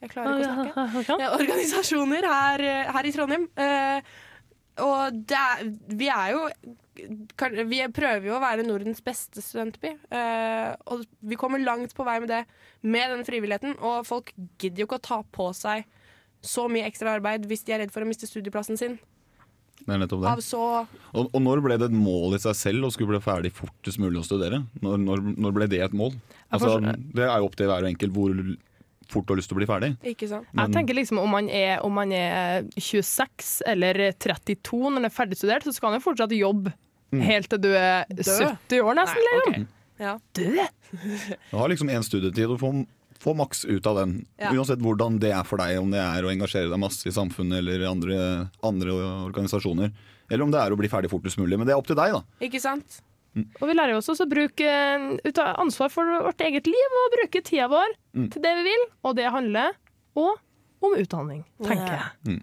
[0.00, 1.18] Jeg klarer ikke å snakke.
[1.24, 3.48] Ja, organisasjoner her, eh, her i Trondheim.
[3.58, 4.14] Eh,
[4.86, 5.66] og det er,
[5.98, 6.44] vi er jo
[7.68, 9.96] Vi prøver jo å være Nordens beste studentby.
[10.14, 12.44] eh, og vi kommer langt på vei med det
[12.86, 13.74] med den frivilligheten.
[13.82, 14.30] Og folk
[14.62, 15.84] gidder jo ikke å ta på seg
[16.42, 18.98] så mye ekstra arbeid hvis de er redd for å miste studieplassen sin.
[19.80, 20.44] Det er nettopp Av det.
[20.44, 23.52] så Og, og når ble det et mål i seg selv å skulle bli ferdig
[23.56, 24.62] fortest mulig å studere?
[24.84, 26.18] Når, når, når ble det et mål?
[26.52, 28.34] Altså, det er jo opp til hver enkelt hvor
[29.10, 29.90] fort du har lyst til å bli ferdig.
[30.12, 30.46] Ikke sant?
[30.54, 35.14] Jeg tenker liksom om man, er, om man er 26 eller 32 når man er
[35.14, 36.74] ferdigstudert, så skal man jo fortsatt jobbe
[37.10, 39.26] helt til du er 70 år nesten.
[39.26, 39.66] Nei, okay.
[40.00, 40.14] Ja.
[40.36, 40.60] Død!
[41.50, 42.84] Du har liksom én studietid og får,
[43.20, 44.14] får maks ut av den.
[44.40, 44.52] Ja.
[44.56, 47.60] Uansett hvordan det er for deg, om det er å engasjere deg masse i samfunnet
[47.60, 48.18] eller andre,
[48.64, 48.96] andre
[49.28, 49.92] organisasjoner.
[50.30, 51.58] Eller om det er å bli ferdig fortest mulig.
[51.58, 52.22] Men det er opp til deg, da.
[52.46, 53.00] Ikke sant?
[53.60, 57.12] Og vi lærer jo også å bruke eh, ta ansvar for vårt eget liv og
[57.14, 57.92] bruke tida vår
[58.32, 59.76] til det vi vil, og det handler
[60.18, 60.40] òg
[60.80, 62.40] om utdanning, tenker jeg.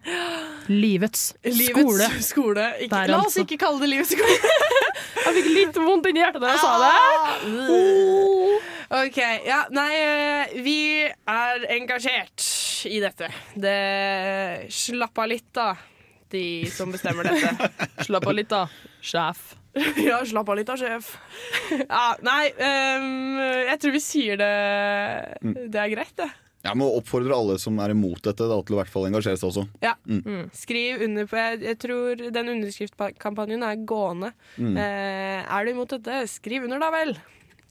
[0.70, 2.06] Livets, skole.
[2.06, 2.68] Livets skole.
[2.86, 3.44] Ikke, Der, la oss altså.
[3.48, 4.54] ikke kalle det livets skole.
[5.28, 6.92] Jeg fikk litt vondt inni hjertet da jeg sa det.
[8.88, 9.18] OK.
[9.46, 12.44] Ja, nei, eh, vi er engasjert
[12.88, 13.28] i dette.
[13.60, 15.74] Det Slapp av litt, da,
[16.32, 17.72] de som bestemmer dette.
[18.08, 18.64] Slapp av litt, da,
[19.04, 19.56] sjef.
[20.02, 21.12] ja, slapp av litt da, sjef.
[21.84, 24.54] Ja, nei, um, jeg tror vi sier det
[25.68, 26.32] Det er greit, det.
[26.66, 29.38] Jeg må oppfordre alle som er imot dette, da, til å i hvert fall engasjere
[29.40, 29.68] seg også.
[29.84, 29.94] Ja.
[30.58, 34.34] Skriv under på jeg, jeg tror den underskriftkampanjen er gående.
[34.58, 37.14] Eh, er du imot dette, skriv under, da vel.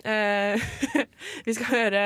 [0.06, 0.62] Eh,
[1.46, 2.04] vi skal høre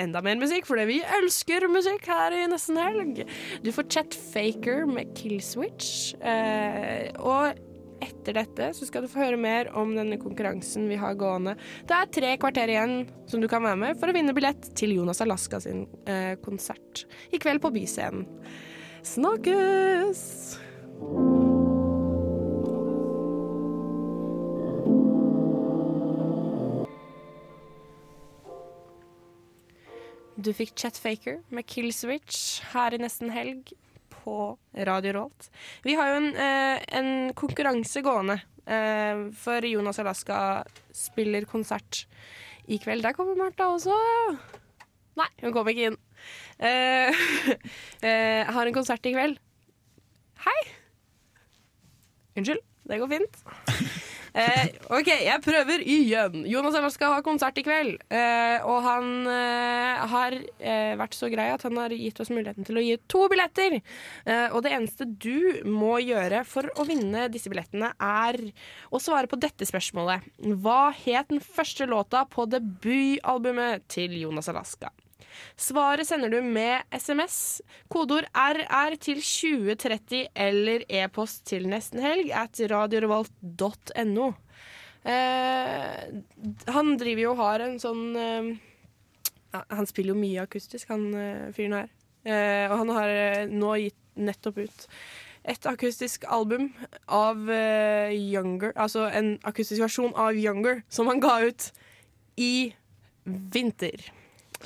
[0.00, 3.22] enda mer musikk, fordi vi elsker musikk her i Nesten Helg.
[3.64, 6.14] Du får Chet Faker med Killswitch.
[6.24, 7.60] Eh, og
[8.04, 11.56] etter dette så skal du få høre mer om denne konkurransen vi har gående.
[11.88, 12.96] Det er tre kvarter igjen
[13.30, 17.06] som du kan være med for å vinne billett til Jonas Alaska sin eh, konsert
[17.32, 18.28] i kveld på Byscenen.
[19.04, 20.24] Snakkes!
[30.44, 33.70] Du fikk Chet Faker med Killswitch her i Nesten Helg
[34.12, 35.46] på Radio Rolt.
[35.86, 42.04] Vi har jo en, eh, en konkurranse gående, eh, for Jonas Alaska spiller konsert
[42.68, 43.02] i kveld.
[43.02, 43.96] Der kommer Martha også.
[45.16, 45.98] Nei, hun kom ikke inn.
[46.60, 47.14] Jeg
[48.02, 49.38] eh, har en konsert i kveld.
[50.44, 50.60] Hei!
[52.36, 54.04] Unnskyld, det går fint.
[54.34, 56.40] Eh, OK, jeg prøver igjen.
[56.50, 58.00] Jonas Ellers skal ha konsert i kveld.
[58.10, 62.66] Eh, og han eh, har eh, vært så grei at han har gitt oss muligheten
[62.66, 63.78] til å gi to billetter.
[63.78, 68.40] Eh, og det eneste du må gjøre for å vinne disse billettene, er
[68.90, 70.26] å svare på dette spørsmålet.
[70.64, 74.90] Hva het den første låta på debutalbumet til Jonas Alaska?
[75.56, 77.62] Svaret sender du med SMS.
[77.92, 84.30] Kodeord RR til 2030 eller e-post til nestenhelg at radiorevolt.no.
[85.04, 86.04] Eh,
[86.76, 88.46] han driver jo og har en sånn eh,
[89.76, 91.92] Han spiller jo mye akustisk, han eh, fyren her.
[92.24, 94.88] Eh, og han har eh, nå gitt nettopp ut
[95.44, 96.70] et akustisk album
[97.12, 101.68] av eh, Younger, altså en akustisk versjon av Younger, som han ga ut
[102.40, 102.72] i
[103.24, 104.08] vinter.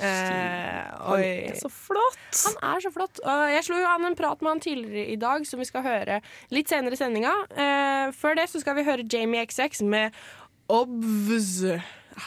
[0.01, 2.19] Eh, Han er så flott!
[2.45, 3.21] Han er så flott.
[3.53, 6.19] Jeg slo jo an en prat med han tidligere i dag, som vi skal høre
[6.55, 7.33] litt senere i sendinga.
[7.53, 10.15] Eh, før det så skal vi høre Jamie XX med
[10.69, 11.63] Obvs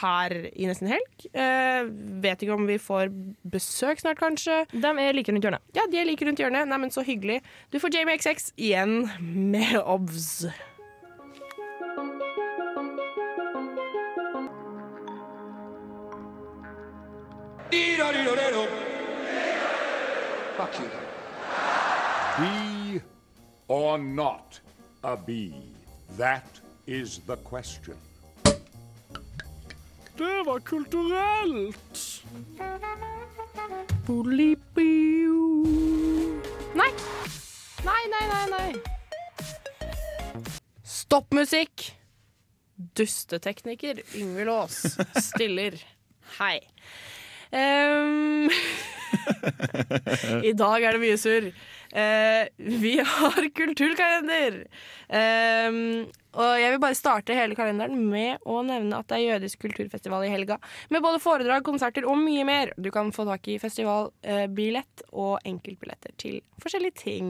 [0.01, 1.25] her i Nesten Helg.
[1.37, 1.85] Eh,
[2.23, 3.11] vet ikke om vi får
[3.53, 4.63] besøk snart, kanskje.
[4.73, 5.61] De er like rundt hjørnet.
[5.77, 6.67] Ja, de er like rundt hjørnet.
[6.69, 7.41] Neimen, så hyggelig.
[7.71, 8.95] Du får Jamie XX igjen
[9.53, 10.47] med Obvs.
[20.57, 20.89] Fuck you.
[22.37, 23.01] Bee
[23.67, 24.59] or not
[25.03, 25.55] a bee?
[26.17, 27.97] That is the question.
[30.17, 32.23] Det var kulturelt.
[36.73, 36.91] Nei.
[37.85, 38.75] Nei, nei, nei, nei.
[40.83, 41.95] Stopp musikk.
[42.75, 45.81] Dustetekniker Yngvild Aas stiller.
[46.39, 46.59] Hei.
[47.53, 48.49] Ehm,
[50.49, 51.53] I dag er det mye surr.
[51.93, 54.63] Uh, vi har kulturkalender.
[55.13, 59.67] Um, og jeg vil bare starte hele kalenderen med å nevne at det er jødisk
[59.67, 60.57] kulturfestival i helga.
[60.89, 62.73] Med både foredrag, konserter og mye mer.
[62.81, 67.29] Du kan få tak i festivalbillett og enkeltbilletter til forskjellige ting.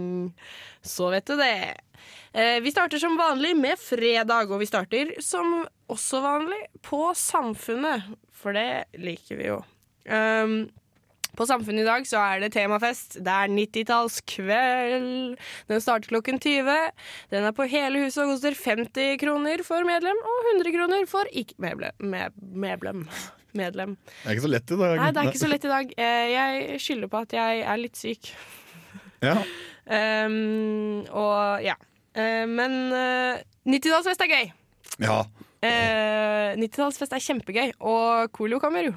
[0.80, 1.76] Så vet du det.
[2.32, 8.08] Eh, vi starter som vanlig med fredag, og vi starter som også vanlig på Samfunnet.
[8.32, 9.60] For det liker vi jo.
[10.08, 10.56] Um,
[11.34, 13.16] på Samfunnet i dag så er det temafest.
[13.26, 15.38] Det er 90-tallskveld.
[15.72, 16.76] Den starter klokken 20.
[17.34, 21.30] Den er på hele huset og koster 50 kroner for medlem og 100 kroner for
[21.34, 21.96] ikke-medlem.
[22.14, 23.08] Med, medlem.
[23.58, 23.96] medlem.
[24.22, 24.98] Det er ikke så lett i dag.
[25.00, 25.96] Nei, det er ikke så lett i dag.
[25.98, 28.30] Eh, Jeg skylder på at jeg er litt syk.
[29.24, 29.38] Ja.
[29.88, 31.76] Um, og ja.
[32.14, 34.54] Eh, men uh, 90-tallsfest er gøy.
[35.02, 35.18] Ja.
[35.64, 38.94] Uh, 90-tallsfest er kjempegøy, og Colio kommer jo.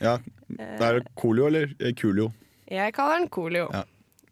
[0.00, 0.16] Ja.
[0.48, 1.96] Det er Coolio eller Kulio?
[2.00, 2.32] Coolio?
[2.70, 3.68] Jeg kaller den Coolio.
[3.72, 3.82] Ja.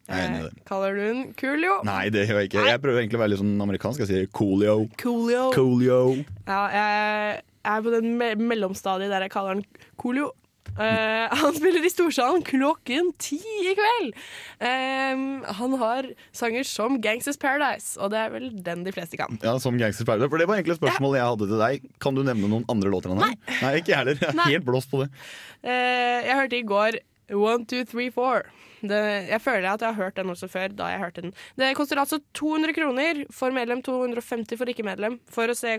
[0.04, 0.52] Jeg er enig i det.
[0.52, 1.74] Eh, Kaller du den Coolio?
[1.88, 2.64] Nei, det gjør jeg ikke.
[2.68, 4.02] Jeg prøver egentlig å være litt sånn amerikansk.
[4.04, 4.74] Jeg sier Coolio.
[5.00, 5.44] Coolio.
[5.54, 6.00] Coolio.
[6.44, 9.64] Ja, jeg er på den me mellomstadiet der jeg kaller den
[9.96, 10.32] Coolio.
[10.74, 14.18] Eh, han spiller i Storsalen klokken ti i kveld.
[14.58, 15.24] Um,
[15.60, 19.38] han har sanger som Gangsters Paradise, og det er vel den de fleste kan.
[19.44, 20.30] Ja, som Gangsters Paradise.
[20.32, 21.88] For det var egentlig et spørsmål jeg hadde til deg.
[22.02, 23.22] Kan du nevne noen andre låter han?
[23.22, 24.20] Nei, ikke jeg heller.
[24.20, 24.50] Jeg er Nei.
[24.56, 25.10] helt blåst på det.
[25.62, 28.44] Uh, jeg hørte i går One, two, three, four.
[28.84, 28.98] Det,
[29.30, 30.68] jeg føler at jeg har hørt den også før.
[30.76, 35.48] Da jeg hørte den Det koster altså 200 kroner for medlem, 250 for ikke-medlem, for
[35.48, 35.78] å se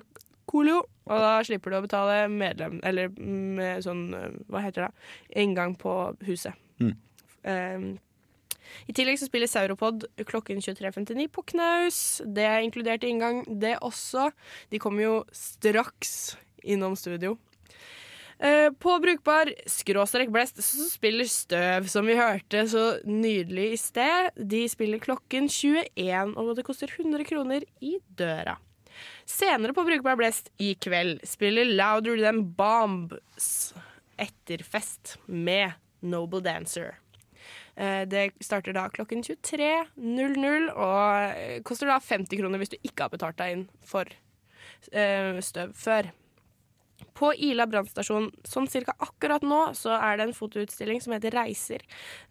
[0.49, 0.83] Coolio.
[1.05, 5.05] Og da slipper du å betale medlem, eller med sånn eh, Hva heter det?
[5.43, 5.93] Inngang på
[6.25, 6.57] huset.
[6.81, 6.95] Mm.
[7.45, 7.85] Um,
[8.89, 11.99] I tillegg så spiller Sauropod klokken 23.59 på Knaus.
[12.25, 14.31] Det er inkludert i inngang, det også.
[14.73, 17.35] De kommer jo straks innom studio.
[18.35, 24.33] Uh, på Brukbar skråstrek blest så spiller Støv, som vi hørte så nydelig i sted.
[24.35, 28.57] De spiller klokken 21, og det koster 100 kroner i døra.
[29.25, 33.73] Senere på Brukbar blest i kveld spiller Louder Than Bombs
[34.21, 35.71] etterfest med
[36.05, 36.95] Noble Dancer.
[37.75, 43.09] Eh, Det starter da klokken 23.00 og koster da 50 kroner hvis du ikke har
[43.15, 44.05] betalt deg inn for
[44.93, 46.11] eh, støv før.
[47.15, 51.85] På Ila brannstasjon sånn cirka akkurat nå så er det en fotoutstilling som heter Reiser.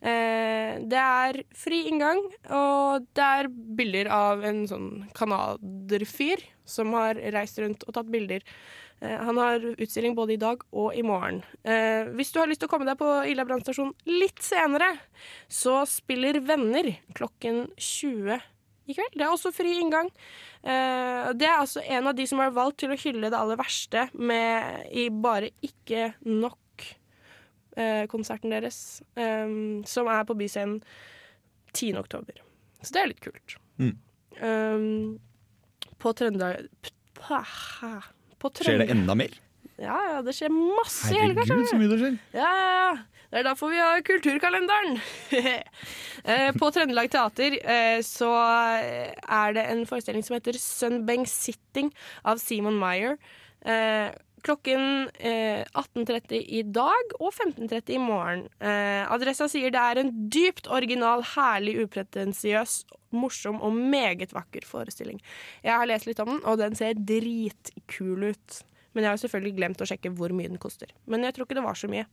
[0.05, 2.21] Eh, det er fri inngang,
[2.53, 8.45] og det er bilder av en sånn canadier-fyr som har reist rundt og tatt bilder.
[9.01, 11.43] Eh, han har utstilling både i dag og i morgen.
[11.65, 14.95] Eh, hvis du har lyst til å komme deg på Ila brannstasjon litt senere,
[15.49, 18.41] så spiller Venner klokken 20
[18.87, 19.17] i kveld.
[19.17, 20.11] Det er også fri inngang.
[20.63, 23.57] Eh, det er altså en av de som har valgt til å hylle det aller
[23.61, 24.59] verste med
[24.93, 28.79] i bare ikke nok-konserten deres,
[29.17, 29.49] eh,
[29.91, 30.79] som er på Byscenen
[31.75, 31.99] 10.
[31.99, 32.35] oktober.
[32.85, 33.49] Så det er litt kult.
[33.81, 33.97] Mm.
[34.35, 35.19] Um,
[36.03, 36.55] på Trøndelag
[38.61, 39.33] Skjer det enda mer?
[39.81, 41.43] Ja, ja, det skjer masse i helga.
[41.43, 42.15] Herregud, så mye det skjer.
[42.37, 42.95] Ja, ja, ja.
[43.35, 45.01] Det er derfor vi har Kulturkalenderen.
[46.25, 51.91] Eh, På Trøndelag Teater eh, så er det en forestilling som heter Sunbang Sitting
[52.25, 53.19] av Simon Meyer.
[53.61, 54.15] Eh,
[54.47, 58.47] Klokken eh, 18.30 i dag og 15.30 i morgen.
[58.65, 62.79] Adressa sier det er en dypt original, herlig, upretensiøs,
[63.13, 65.21] morsom og meget vakker forestilling.
[65.67, 68.63] Jeg har lest litt om den, og den ser dritkul ut.
[68.95, 70.95] Men jeg har selvfølgelig glemt å sjekke hvor mye den koster.
[71.05, 72.09] Men jeg tror ikke det var så mye.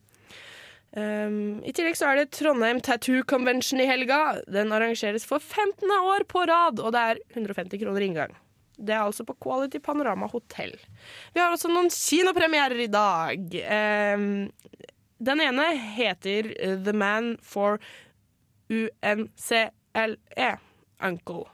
[0.91, 4.41] Um, I tillegg så er det Trondheim Tattoo Convention i helga.
[4.51, 5.87] Den arrangeres for 15.
[5.87, 8.33] år på rad, og det er 150 kroner inngang.
[8.81, 10.73] Det er altså på Quality Panorama Hotell.
[11.33, 13.55] Vi har også noen kinopremierer i dag.
[14.17, 14.27] Um,
[15.21, 16.49] den ene heter
[16.83, 17.79] The Man for
[18.71, 20.51] UNCLE,
[21.03, 21.45] Uncle.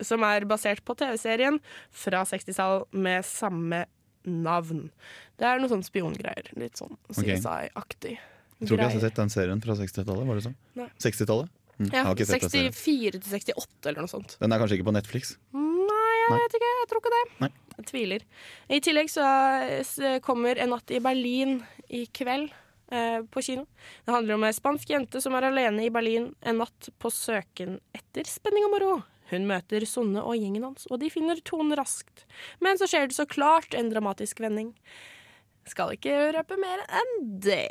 [0.00, 1.58] Som er basert på TV-serien
[1.90, 3.84] fra 60-tall med samme
[4.28, 4.88] navn.
[5.38, 6.52] Det er noe sånn spiongreier.
[6.60, 8.18] Litt sånn CSI-aktig.
[8.58, 10.26] Jeg tror ikke jeg har sett den serien fra 60-tallet.
[10.26, 10.56] var det sånn?
[10.80, 10.88] Nei.
[11.04, 11.50] 60-tallet?
[11.78, 12.72] Mm, Ja, har ikke sett den serien.
[12.74, 14.36] 64 til 68 eller noe sånt.
[14.40, 15.34] Den er kanskje ikke på Netflix?
[15.54, 16.38] Nei, jeg Nei.
[16.42, 16.70] vet ikke.
[16.80, 17.24] Jeg tror ikke det.
[17.44, 17.50] Nei.
[17.78, 18.24] Jeg tviler.
[18.74, 19.26] I tillegg så
[20.26, 21.60] kommer En natt i Berlin
[21.94, 22.50] i kveld
[22.90, 23.66] eh, på kino.
[24.04, 27.78] Det handler om ei spansk jente som er alene i Berlin en natt på søken
[27.94, 28.96] etter spenning og moro.
[29.30, 32.24] Hun møter Sonne og gjengen hans, og de finner tonen raskt.
[32.64, 34.70] Men så skjer det så klart en dramatisk vending.
[35.68, 37.68] Skal ikke røpe mer enn det.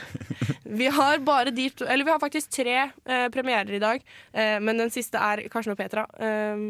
[0.70, 1.18] Vi har
[1.50, 4.02] de to vi har faktisk tre eh, premierer i dag,
[4.32, 6.62] eh, men den siste er Karsten og Petra eh,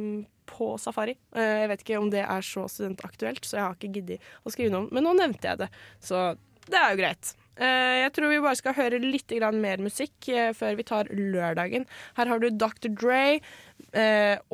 [0.51, 1.17] på Safari.
[1.37, 4.53] Eh, jeg vet ikke om det er så studentaktuelt, så jeg har ikke giddet å
[4.55, 6.31] skrive noe om Men nå nevnte jeg det, så
[6.71, 7.33] det er jo greit.
[7.61, 11.87] Eh, jeg tror vi bare skal høre litt mer musikk eh, før vi tar lørdagen.
[12.17, 12.89] Her har du Dr.
[12.89, 13.41] Dre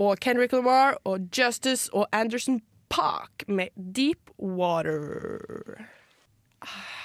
[0.01, 5.87] og Kendrick Lamar og Justice og Anderson Park med Deep Water.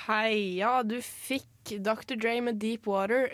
[0.07, 2.15] Hei, ja, du fikk Dr.
[2.15, 3.29] Dre med Deep Water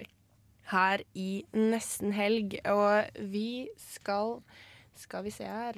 [0.71, 4.41] her i nesten helg, og vi skal
[4.97, 5.77] Skal vi se her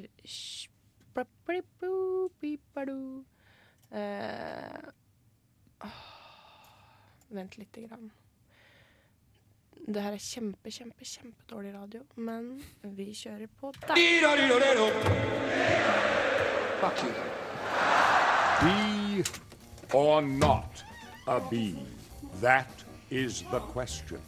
[3.91, 4.89] uh,
[7.29, 8.11] Vent lite grann.
[9.89, 13.95] Det her er kjempe, kjempe, kjempedårlig radio, men vi kjører på der.
[18.61, 19.23] Be
[19.93, 20.83] or not
[21.27, 21.87] a bee?
[22.41, 24.21] That is the question.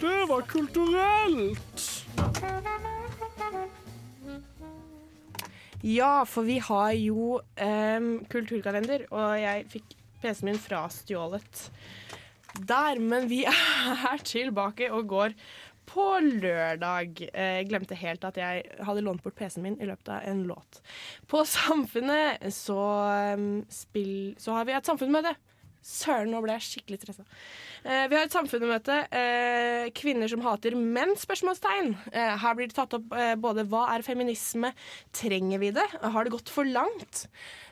[0.00, 2.06] Det var kulturelt!
[5.82, 11.70] Ja, for vi har jo um, kulturkalender, og jeg fikk PC-en min frastjålet
[12.66, 12.98] der.
[13.00, 15.34] Men vi er tilbake og går
[15.88, 17.22] på lørdag.
[17.32, 20.42] Eh, Jeg glemte helt at jeg hadde lånt bort PC-en min i løpet av en
[20.50, 20.82] låt.
[21.30, 22.78] På Samfunnet så,
[23.72, 25.32] spill, så har vi et samfunnsmøte.
[25.88, 27.22] Søren, nå ble jeg skikkelig stressa.
[27.86, 28.96] Eh, vi har et samfunnsmøte.
[29.14, 31.14] Eh, kvinner som hater menn?
[31.16, 31.94] spørsmålstegn.
[32.42, 34.74] Her blir det tatt opp både hva er feminisme,
[35.16, 37.24] trenger vi det, har det gått for langt?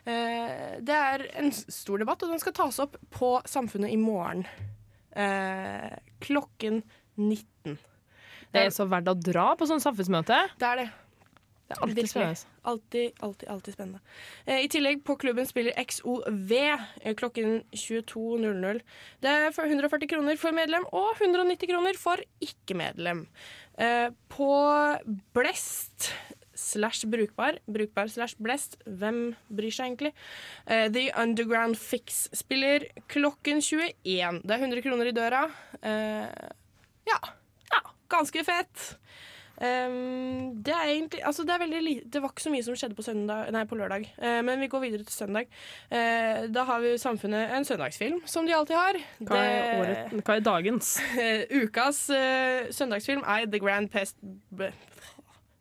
[0.07, 4.47] Det er en stor debatt, og den skal tas opp på Samfunnet i morgen.
[5.17, 6.81] Eh, klokken
[7.17, 7.77] 19.
[8.53, 10.39] Det er så verdt å dra på sånn samfunnsmøte.
[10.61, 10.87] Det er det.
[11.67, 12.53] Det er alltid spennende.
[12.67, 13.99] Alltid, alltid, alltid spennende.
[14.45, 18.79] Eh, I tillegg, på klubben spiller XOV eh, klokken 22.00.
[19.23, 23.25] Det er 140 kroner for medlem og 190 kroner for ikke-medlem.
[23.83, 24.51] Eh, på
[25.35, 26.13] Blest
[26.67, 30.13] slash brukbar, brukbar slash blest, hvem bryr seg egentlig?
[30.67, 34.43] Uh, The Underground Fix spiller klokken 21.
[34.43, 35.47] Det er 100 kroner i døra.
[35.81, 36.47] Uh,
[37.07, 37.19] ja,
[37.71, 38.93] ja, ganske fett.
[39.57, 43.01] Um, det er egentlig Altså, det er Det var ikke så mye som skjedde på,
[43.01, 44.05] søndag, nei, på lørdag.
[44.21, 45.47] uh, men vi går videre til søndag.
[45.91, 48.99] Uh, da har vi Samfunnet en søndagsfilm, som de alltid har.
[49.19, 50.99] Hva er, året, hva er dagens?
[51.17, 52.05] Uh, ukas
[52.69, 54.15] søndagsfilm er The Grand Pest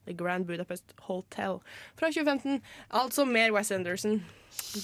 [0.06, 1.60] The Grand Budapest Hotel
[1.98, 2.62] fra 2015.
[3.02, 4.20] Altså mer Wes Anderson.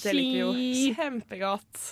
[0.03, 1.89] Det liker vi jo kjempegodt.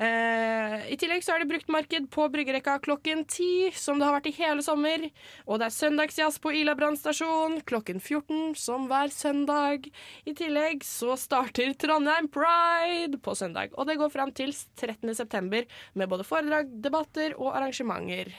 [0.00, 4.30] Uh, I tillegg så er det bruktmarked på bryggerekka klokken ti, som det har vært
[4.30, 5.04] i hele sommer.
[5.44, 9.90] Og det er søndagsjazz på Ila brannstasjon klokken 14, som hver søndag.
[10.24, 15.12] I tillegg så starter Trondheim Pride på søndag, og det går fram til 13.
[15.18, 18.32] september med både foredrag, debatter og arrangementer.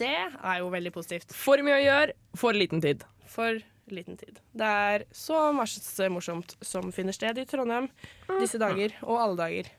[0.00, 1.34] Det er jo veldig positivt.
[1.36, 3.04] For mye å gjøre, for liten tid.
[3.32, 3.60] For
[3.92, 4.40] liten tid.
[4.56, 7.90] Det er så masse morsomt som finner sted i Trondheim
[8.40, 9.72] disse dager, og alle dager.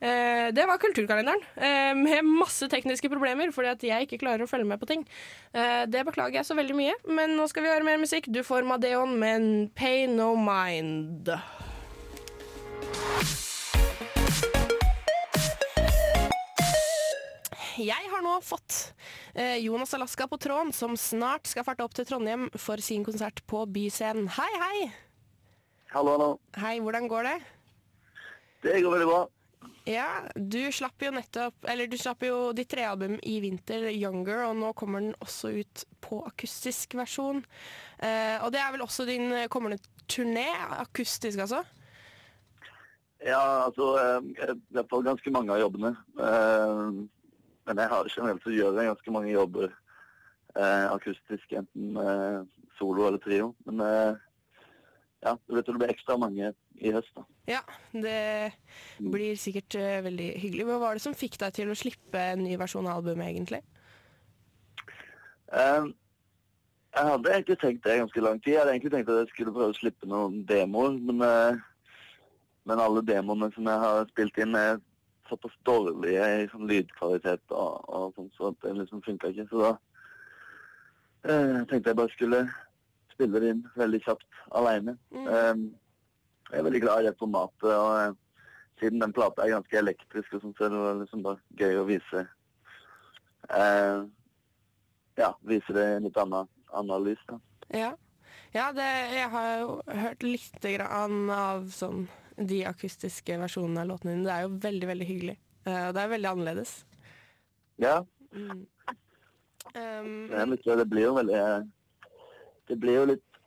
[0.00, 4.50] Eh, det var kulturkalenderen, eh, med masse tekniske problemer fordi at jeg ikke klarer å
[4.50, 5.02] følge med på ting.
[5.52, 8.30] Eh, det beklager jeg så veldig mye, men nå skal vi høre mer musikk.
[8.30, 11.34] Du får Madeon med Pay No Mind.
[17.78, 18.92] Jeg har nå fått
[19.38, 23.44] eh, Jonas Alaska på tråden, som snart skal farte opp til Trondheim for sin konsert
[23.46, 24.26] på Byscenen.
[24.34, 24.88] Hei, hei!
[25.92, 26.30] Hallo, hallo.
[26.58, 27.34] Hei, hvordan går det?
[28.64, 29.20] Det går veldig bra.
[29.88, 34.58] Ja, du slapp jo nettopp Eller du slapp jo ditt trealbum i vinter, 'Younger', og
[34.58, 37.44] nå kommer den også ut på akustisk versjon.
[38.02, 39.78] Eh, og det er vel også din kommende
[40.10, 40.50] turné,
[40.82, 41.62] akustisk altså?
[43.22, 45.94] Ja, altså eh, Jeg er på ganske mange av jobbene.
[47.68, 52.40] Men jeg har generelt så gjør jeg ganske mange jobber eh, akustisk, enten eh,
[52.78, 53.52] solo eller trio.
[53.68, 54.24] Men eh,
[55.26, 57.24] ja, det blir ekstra mange i høst, da.
[57.48, 57.62] Ja,
[57.92, 58.52] det
[59.02, 60.66] blir sikkert uh, veldig hyggelig.
[60.68, 63.62] Hva var det som fikk deg til å slippe en ny versjon av albumet, egentlig?
[65.48, 65.88] Eh,
[66.94, 68.52] jeg hadde egentlig tenkt det ganske lang tid.
[68.52, 71.58] Jeg hadde egentlig tenkt at jeg skulle prøve å slippe noen demoer, men, eh,
[72.68, 74.78] men alle demoene som jeg har spilt inn, er
[75.28, 79.48] såpass dårlige i sånn lydkvalitet og, og sånn, så det liksom funka ikke.
[79.50, 79.74] Så da
[81.28, 82.40] eh, tenkte jeg bare skulle
[83.12, 84.96] spille det inn veldig kjapt aleine.
[85.12, 85.62] Eh,
[86.48, 88.12] jeg er veldig glad i det formatet, og eh,
[88.80, 92.24] siden den plata er ganske elektrisk, og sånn, så det liksom bare gøy å vise
[93.50, 94.04] eh,
[95.18, 96.46] Ja, vise det i litt annet,
[96.78, 97.24] annet lys.
[97.26, 97.40] da.
[97.74, 97.90] Ja,
[98.54, 99.72] ja det, jeg har jo
[100.04, 102.06] hørt litt grann av sånn,
[102.38, 104.26] de akustiske versjonene av låtene dine.
[104.28, 105.36] Det er jo veldig, veldig hyggelig.
[105.64, 106.76] Eh, og det er veldig annerledes.
[107.78, 107.96] Ja,
[108.32, 108.66] Mm.
[109.74, 110.28] Um,
[110.64, 111.40] det, det blir jo veldig
[112.68, 113.38] Det blir jo litt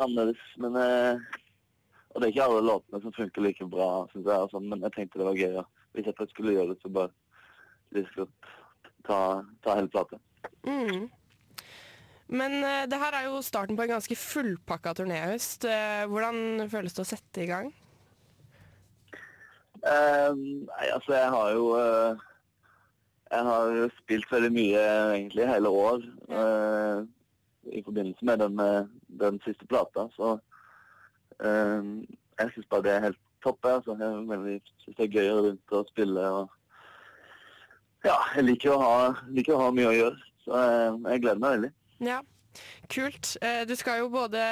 [0.00, 1.20] annerledes, men eh,
[2.12, 4.94] Og det er ikke alle låtene som funker like bra, syns jeg, sånn, men jeg
[4.96, 5.62] tenkte det var gøy.
[5.96, 7.12] Hvis jeg først skulle gjøre det, så bare
[7.96, 8.28] lyst til å
[9.08, 9.18] ta,
[9.64, 10.20] ta hele plata.
[10.68, 11.10] mm.
[12.32, 15.64] Men uh, det her er jo starten på en ganske fullpakka turnéhøst.
[15.68, 17.72] Uh, hvordan føles det å sette i gang?
[19.82, 22.20] Eh, nei, altså jeg har jo eh,
[23.32, 24.82] Jeg har spilt veldig mye
[25.16, 27.02] egentlig hele år eh,
[27.72, 28.84] i forbindelse med den, eh,
[29.20, 30.36] den siste plata, så
[31.40, 31.88] eh,
[32.38, 33.66] jeg syns bare det er helt topp.
[33.66, 33.96] Altså.
[33.98, 36.26] Jeg veldig, synes det er gøy å rundt og spille.
[36.28, 36.50] og
[38.04, 38.94] Ja, jeg liker å ha,
[39.30, 41.72] liker å ha mye å gjøre, så jeg, jeg gleder meg veldig.
[42.02, 42.20] Ja,
[42.92, 43.36] kult.
[43.42, 44.42] Eh, Du skal jo både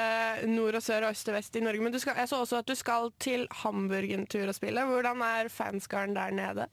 [0.47, 2.59] nord og sør og øst og vest i Norge, men du skal, jeg så også
[2.61, 4.85] at du skal til Hamburg en tur og spille.
[4.85, 6.67] Hvordan er fanskaren der nede?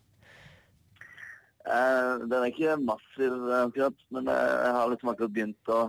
[1.68, 5.80] Eh, den er ikke massiv eh, akkurat, men eh, jeg har liksom akkurat begynt å,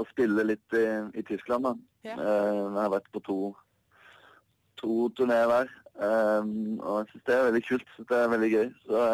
[0.00, 1.68] å spille litt i, i Tyskland.
[1.68, 1.74] da.
[2.08, 2.16] Ja.
[2.16, 3.38] Eh, jeg har vært på to,
[4.80, 5.70] to turneer der,
[6.00, 7.94] eh, og jeg syns det er veldig kult.
[7.94, 8.68] Synes det er veldig gøy.
[8.88, 9.04] Så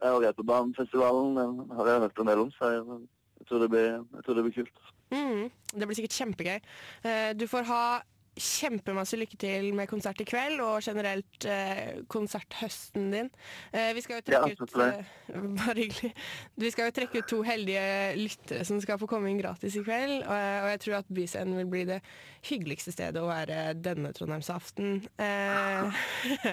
[0.00, 1.40] jeg har vært på Bahnfestivalen,
[1.76, 3.00] har jeg hørt en del om, så jeg,
[3.40, 4.88] jeg, tror, det blir, tror det blir kult.
[5.10, 6.58] Mm, det blir sikkert kjempegøy.
[7.02, 7.84] Eh, Du får ha
[8.40, 13.30] kjempemasse lykke til med konsert i kveld, og generelt eh, konserthøsten din.
[13.74, 15.10] Eh, vi skal jo trekke Ja, ut eh,
[15.58, 16.12] Bare hyggelig.
[16.62, 17.82] Vi skal jo trekke ut to heldige
[18.20, 20.22] lyttere som skal få komme inn gratis i kveld.
[20.22, 22.00] Og, og jeg tror at Byscenen vil bli det
[22.48, 25.02] hyggeligste stedet å være denne Trondheimsaften.
[25.20, 26.00] Eh,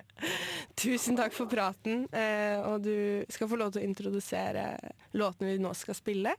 [0.83, 4.73] tusen takk for praten, eh, og du skal få lov til å introdusere
[5.17, 6.35] låtene vi nå skal spille.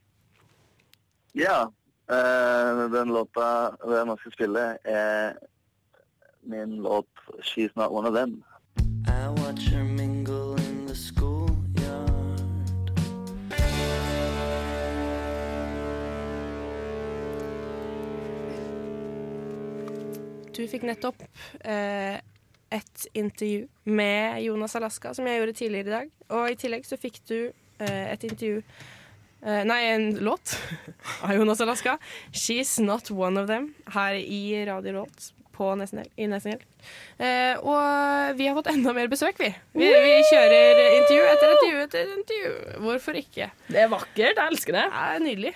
[1.33, 1.71] Ja,
[2.09, 3.47] Uh, den låta
[3.85, 5.35] jeg nå skal spille, er
[6.41, 7.05] min låt
[7.45, 8.41] 'She's Not One of Them'.
[9.05, 12.39] I watch her mingle in the schoolyard.
[20.57, 21.21] Du fikk nettopp
[21.61, 22.17] eh,
[22.71, 26.09] et intervju med Jonas Alaska, som jeg gjorde tidligere i dag.
[26.29, 28.63] Og i tillegg så fikk du eh, et intervju
[29.45, 30.55] eh, Nei, en låt
[31.23, 31.97] av Jonas Alaska.
[32.31, 36.65] 'She's Not One of Them' her i Radio Rolt på Nesten Helg- i Nesten Helg.
[37.19, 39.49] Eh, og vi har fått enda mer besøk, vi.
[39.75, 42.53] Vi, vi kjører intervju etter intervju etter intervju.
[42.85, 43.49] Hvorfor ikke?
[43.67, 44.37] Det er vakkert.
[44.39, 44.85] Jeg elsker det.
[44.93, 45.55] Det er nydelig.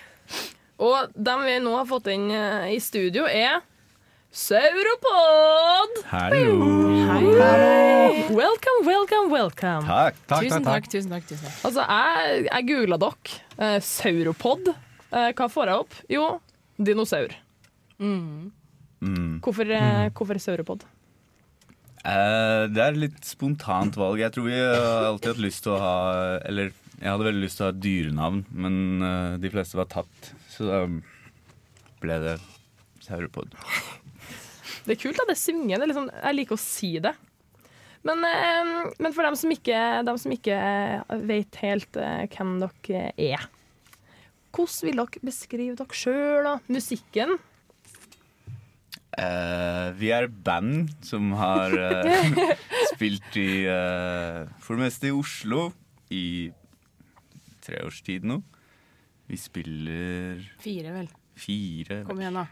[0.84, 3.62] Og dem vi nå har fått inn eh, i studio, er
[4.34, 6.00] Sauropod!
[6.10, 6.54] Hallo.
[7.38, 8.34] Hei.
[8.34, 9.86] Welcome, welcome, welcome.
[9.86, 10.88] Takk, takk, tusen takk, takk.
[10.90, 11.28] tusen takk.
[11.30, 11.60] Tusen takk.
[11.70, 13.36] Altså, jeg, jeg googla dere.
[13.62, 14.72] Eh, sauropod.
[15.14, 15.94] Eh, hva får jeg opp?
[16.10, 16.24] Jo,
[16.82, 17.36] dinosaur.
[18.02, 18.50] Mm.
[19.46, 20.88] Hvorfor, eh, hvorfor sauropod?
[22.02, 24.18] Eh, det er litt spontant valg.
[24.24, 25.98] Jeg tror vi har alltid hatt lyst til å ha
[26.50, 29.94] Eller jeg hadde veldig lyst til å ha et dyrenavn, men uh, de fleste var
[29.94, 30.34] tatt.
[30.50, 30.88] Så da
[32.02, 32.40] ble det
[33.04, 33.54] sauropod.
[34.84, 35.78] Det er kult at det synger.
[35.78, 37.14] Det er liksom, jeg liker å si det.
[38.04, 40.58] Men, eh, men for dem som ikke, dem som ikke
[41.24, 43.48] vet helt eh, hvem dere er,
[44.54, 47.38] hvordan vil dere beskrive dere sjøl og musikken?
[49.14, 52.40] Uh, vi er band som har uh,
[52.96, 55.68] spilt i uh, For det meste i Oslo
[56.10, 56.50] i
[57.62, 58.40] tre års tid nå.
[59.30, 61.12] Vi spiller Fire, vel.
[61.38, 62.48] fire Kom igjen, da.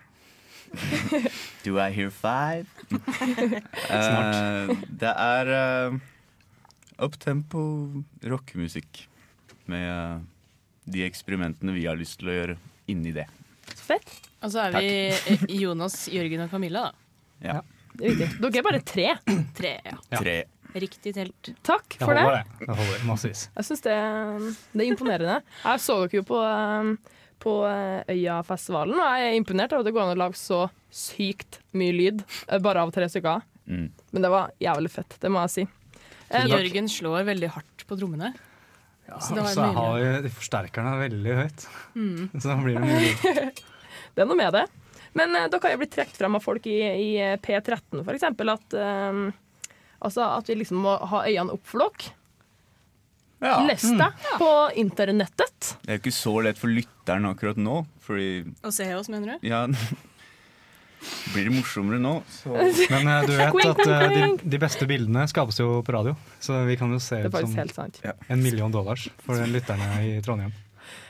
[1.65, 2.67] Do I hear five?
[3.91, 5.95] Eh, det er uh,
[7.03, 7.61] uptempo
[8.23, 9.05] rockemusikk
[9.71, 10.21] med uh,
[10.91, 12.57] de eksperimentene vi har lyst til å gjøre
[12.91, 13.27] inni det.
[13.75, 14.11] Fett.
[14.41, 16.91] Og så er vi eh, Jonas, Jørgen og Camilla, da.
[17.41, 17.59] Ja.
[17.91, 18.41] Det er viktig.
[18.41, 19.07] Dere er bare tre.
[19.59, 19.97] Tre, ja.
[20.15, 20.35] Tre.
[20.71, 21.49] Riktig telt.
[21.67, 22.23] Takk for det.
[22.23, 22.67] holder, det.
[22.67, 23.41] det holder massevis.
[23.57, 23.95] Jeg syns det,
[24.71, 25.41] det er imponerende.
[25.65, 26.93] Jeg så dere jo på, um,
[27.41, 30.63] på uh, Øyafestivalen, og jeg er imponert over at det går an å lage så
[30.93, 33.43] sykt mye lyd uh, bare av tre stykker.
[33.67, 33.87] Mm.
[34.13, 35.67] Men det var jævlig fett, det må jeg si.
[36.31, 38.31] Eh, Jørgen slår veldig hardt på trommene.
[39.19, 39.75] så det Og var så mulig.
[39.75, 41.65] har vi de forsterkerne veldig høyt.
[41.95, 42.29] Mm.
[42.39, 43.61] Så da blir det mye lyd.
[44.15, 44.65] Det er noe med det.
[45.15, 48.15] Men eh, dere har jo blitt trukket frem av folk i, i eh, P13 for
[48.15, 52.15] eksempel, at, eh, altså at vi liksom må ha øynene opp for dere.
[53.41, 53.57] Ja.
[53.65, 55.73] Les deg på internettet.
[55.81, 59.33] Det er jo ikke så lett for lytteren akkurat nå, fordi Å se oss, mener
[59.33, 59.47] du?
[59.49, 59.65] Ja
[61.33, 65.23] Blir det morsommere nå, så Men eh, du vet at eh, de, de beste bildene
[65.31, 66.13] skapes jo på radio.
[66.37, 68.01] Så vi kan jo se Det er ut faktisk som helt sant.
[68.05, 70.53] en million dollars for lytterne i Trondheim.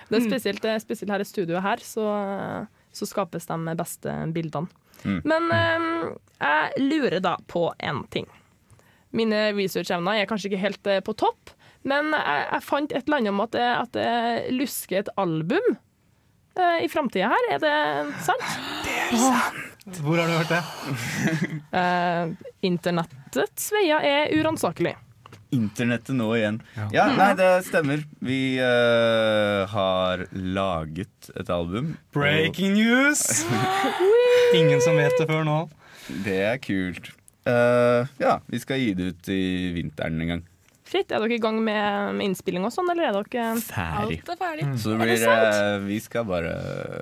[0.07, 2.05] Det er spesielt, det er spesielt her i studioet her, så,
[2.95, 4.71] så skapes de beste bildene.
[5.03, 5.21] Mm.
[5.27, 5.85] Men eh,
[6.39, 8.27] jeg lurer da på en ting.
[9.15, 11.51] Mine researchevner er kanskje ikke helt eh, på topp,
[11.87, 14.11] men jeg, jeg fant et eller annet om at det, at det
[14.53, 17.47] lusker et album eh, i framtida her.
[17.55, 17.75] Er det
[18.25, 18.47] sant?
[18.85, 20.01] Det er sant!
[20.05, 20.63] Hvor har du hørt det?
[21.71, 22.31] Eh,
[22.67, 24.91] internettets veier er uransakelig.
[25.55, 26.57] Internettet nå igjen.
[26.75, 26.87] Ja.
[26.95, 28.03] Ja, nei, det stemmer.
[28.23, 31.93] Vi uh, har laget et album.
[32.15, 33.23] Breaking news!
[34.59, 35.57] Ingen som vet det før nå.
[36.27, 37.11] Det er kult.
[37.47, 39.43] Uh, ja, vi skal gi det ut i
[39.75, 40.45] vinteren en gang.
[40.91, 44.17] Fritt, er dere i gang med, med innspilling og sånn, eller er dere Ferdig.
[44.25, 44.65] Alt er ferdig.
[44.81, 46.55] Så det blir, det eh, Vi skal bare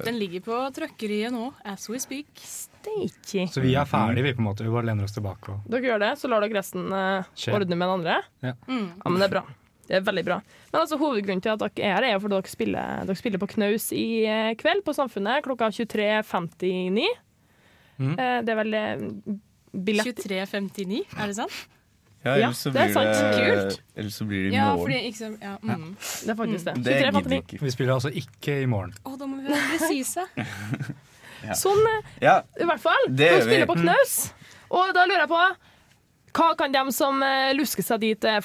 [0.06, 2.30] Den ligger på trøkkeriet nå, as we speak.
[2.38, 3.48] Steaky.
[3.50, 4.68] Så vi er ferdige, vi på en måte.
[4.68, 5.56] Vi bare lener oss tilbake.
[5.56, 8.20] Og Dere gjør det, så lar dere resten uh, ordne med den andre?
[8.46, 8.54] Ja.
[8.70, 8.86] Mm.
[8.94, 9.44] Ja, men det er bra.
[9.90, 10.38] Det er veldig bra.
[10.70, 13.42] Men altså, hovedgrunnen til at dere er her, er jo fordi dere spiller, dere spiller
[13.42, 17.10] på Knaus i uh, kveld på Samfunnet klokka 23.59.
[17.98, 18.14] Mm.
[18.14, 18.80] Uh, det er vel
[19.74, 21.60] billett 23.59, er det sant?
[22.26, 23.14] Ja, Ja, så det er blir sant.
[23.16, 23.82] det Kult.
[23.96, 24.82] Eller så blir det i Ja, morgen.
[24.84, 25.86] fordi ikke ja, mm.
[26.00, 26.74] Det er faktisk det.
[26.84, 27.30] Det gidder 23.59.
[27.30, 27.60] vi ikke.
[27.64, 28.94] vi spiller altså ikke i morgen.
[29.08, 30.26] Å, da må vi være presise.
[31.40, 31.54] Ja.
[31.56, 33.06] Sånn, eh, Ja, i hvert fall.
[33.16, 33.42] Det vi.
[33.46, 34.16] spiller på Knaus.
[34.76, 35.38] Og da lurer jeg på
[36.36, 38.44] hva kan de som eh, lusker seg dit, eh,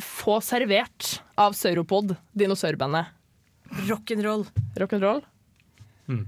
[0.00, 3.12] få servert av Sauropod, dinosaurbandet?
[3.84, 4.46] Rock'n'roll.
[4.80, 5.20] Rock'n'roll?
[6.08, 6.24] Mm.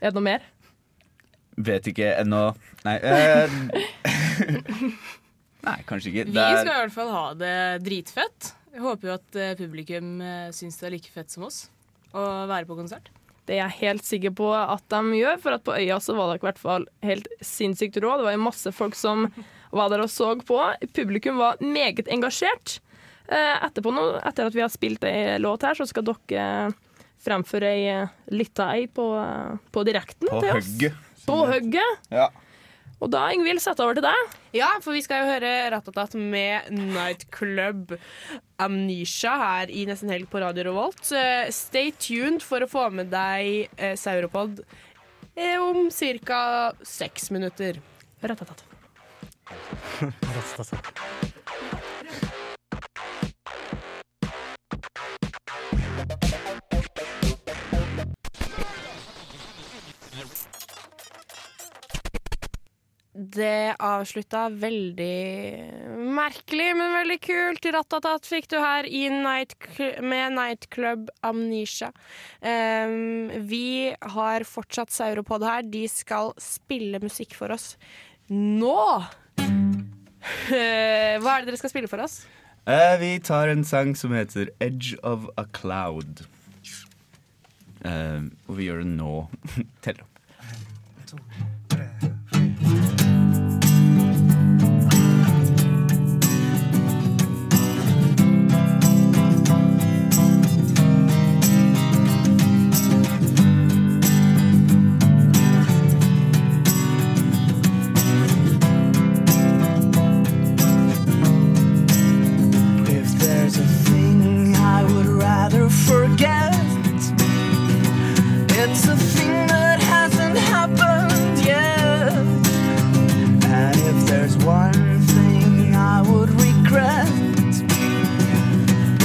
[0.00, 0.48] Er det noe mer?
[1.58, 2.54] vet ikke ennå.
[2.86, 2.96] Nei.
[3.02, 3.50] eh,
[5.66, 6.24] Nei, kanskje ikke.
[6.28, 8.52] Vi Det er- skal i hvert fall ha det dritfett.
[8.72, 11.68] Jeg håper jo at eh, publikum eh, syns det er like fett som oss
[12.14, 13.08] å være på konsert.
[13.48, 16.30] Det er jeg helt sikker på at de gjør, for at på Øya så var
[16.34, 18.16] det i hvert fall helt sinnssykt rå.
[18.20, 19.24] Det var jo masse folk som
[19.72, 20.58] var der og så på.
[20.92, 22.78] Publikum var meget engasjert.
[23.28, 26.74] Eh, Etterpå nå, etter at vi har spilt ei låt her, så skal dere
[27.24, 29.08] fremføre ei lita ei på,
[29.72, 30.68] på direkten på til oss.
[30.68, 30.94] hugget.
[31.26, 31.98] På hugget.
[32.12, 32.28] Ja.
[32.98, 34.32] Og da, Ingvild, setter jeg over til deg.
[34.58, 37.94] Ja, for vi skal jo høre Ratatat med Nightclub
[38.58, 41.04] Amnesia her i Nesten Helg på Radio Revolt.
[41.14, 44.64] Eh, Stay tuned for å få med deg eh, Sauropod
[45.38, 45.86] eh, om
[46.26, 46.42] ca.
[46.82, 47.78] seks minutter.
[48.22, 48.66] Ratatat.
[63.18, 65.14] Det avslutta veldig
[66.14, 67.66] merkelig, men veldig kult.
[67.74, 69.56] Ratatat fikk du her i night,
[70.06, 71.90] med Nightclub Amnesia.
[72.38, 75.66] Um, vi har fortsatt Sauropod her.
[75.66, 77.72] De skal spille musikk for oss
[78.30, 78.78] nå.
[80.52, 82.20] Eh, Hva er det dere skal spille for oss?
[82.68, 86.26] Uh, vi tar en sang som heter 'Edge of a Cloud'.
[87.82, 89.14] Uh, og vi gjør det nå.
[89.82, 91.47] Tell opp.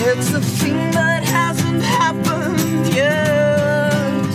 [0.06, 4.28] It's a thing that hasn't happened yet.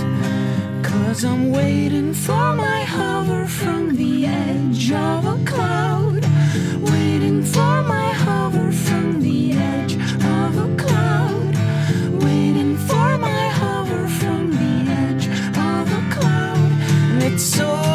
[0.82, 6.24] Cause I'm waiting for my hover from the edge of a cloud.
[6.90, 9.94] Waiting for my hover from the edge
[10.38, 11.54] of a cloud.
[12.24, 16.70] Waiting for my hover from the edge of a cloud.
[17.10, 17.87] And it's so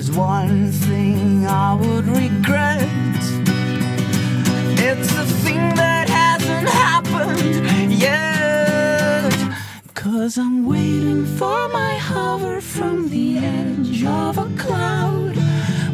[0.00, 2.88] there's one thing I would regret,
[4.88, 9.30] it's the thing that hasn't happened yet.
[9.92, 15.36] Cause I'm waiting for my hover from the edge of a cloud.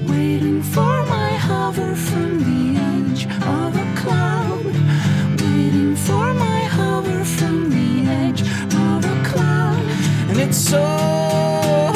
[0.08, 4.74] Waiting for my hover from the edge of a cloud.
[5.40, 9.82] Waiting for my hover from the edge of a cloud.
[10.30, 11.95] And it's so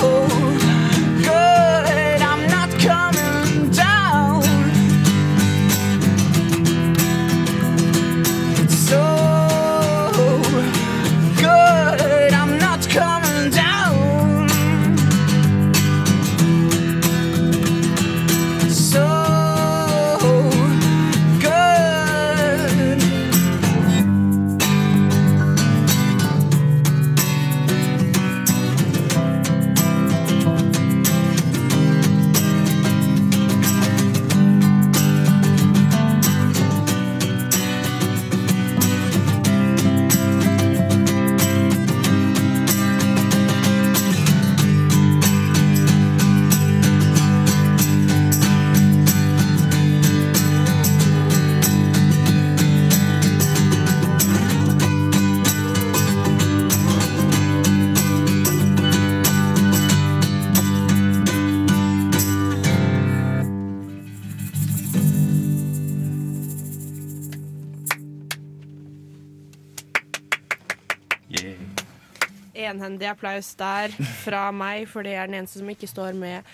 [72.90, 73.92] Enhendig applaus der
[74.24, 76.46] fra meg, for det er den eneste som ikke står med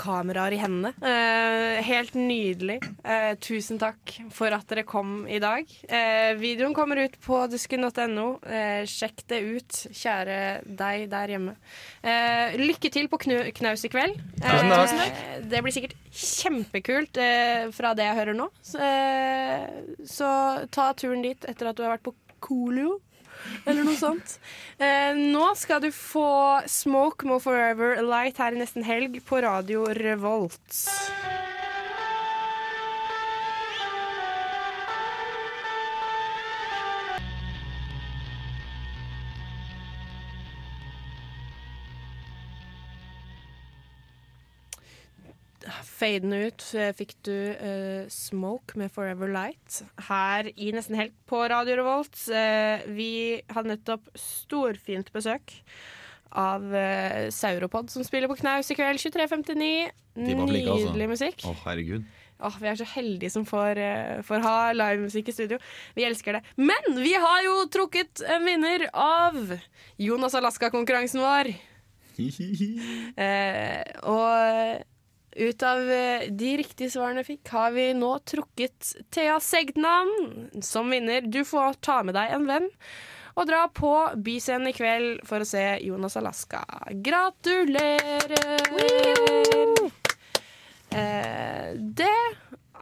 [0.00, 0.94] kameraer i hendene.
[1.04, 2.78] Eh, helt nydelig.
[3.04, 5.68] Eh, tusen takk for at dere kom i dag.
[5.86, 8.24] Eh, videoen kommer ut på dusken.no.
[8.48, 11.54] Eh, sjekk det ut, kjære deg der hjemme.
[12.02, 14.16] Eh, lykke til på knu knaus i kveld.
[14.40, 15.20] Tusen takk.
[15.36, 17.20] Eh, det blir sikkert kjempekult
[17.76, 18.48] fra det jeg hører nå.
[18.64, 18.90] Så,
[20.16, 20.32] så
[20.72, 22.98] ta turen dit etter at du har vært på Coolio.
[23.64, 24.38] Eller noe sånt.
[24.80, 29.84] Eh, nå skal du få Smoke More Forever Light her i nesten helg på Radio
[29.96, 30.84] Revolt.
[45.86, 46.64] Fadende ut
[46.98, 52.16] fikk du uh, Smoke med Forever Light her i Nesten Helt på Radio Revolt.
[52.28, 53.12] Uh, vi
[53.52, 55.58] hadde nettopp storfint besøk
[56.30, 59.90] av uh, Sauropod, som spiller på Knaus i kveld 23.59.
[60.20, 60.90] Nydelig flinke, altså.
[60.90, 61.46] Nydelig musikk.
[61.46, 62.06] Å, herregud.
[62.40, 65.58] Oh, vi er så heldige som får, uh, får ha livemusikk i studio.
[65.96, 66.44] Vi elsker det.
[66.60, 69.56] Men vi har jo trukket en vinner av
[70.00, 71.52] Jonas Alaska-konkurransen vår.
[72.20, 73.82] uh,
[74.14, 74.86] og
[75.36, 80.10] ut av eh, de riktige svarene fikk, har vi nå trukket Thea Segnan
[80.64, 81.22] som vinner.
[81.26, 82.68] Du får ta med deg en venn
[83.38, 86.64] og dra på Byscenen i kveld for å se Jonas Alaska.
[87.04, 88.34] Gratulerer!
[90.90, 92.10] Eh, det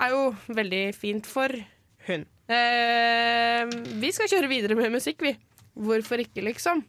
[0.00, 0.22] er jo
[0.56, 1.52] veldig fint for
[2.08, 2.24] hun.
[2.48, 3.68] Eh,
[4.00, 5.34] vi skal kjøre videre med musikk, vi.
[5.78, 6.80] Hvorfor ikke, liksom?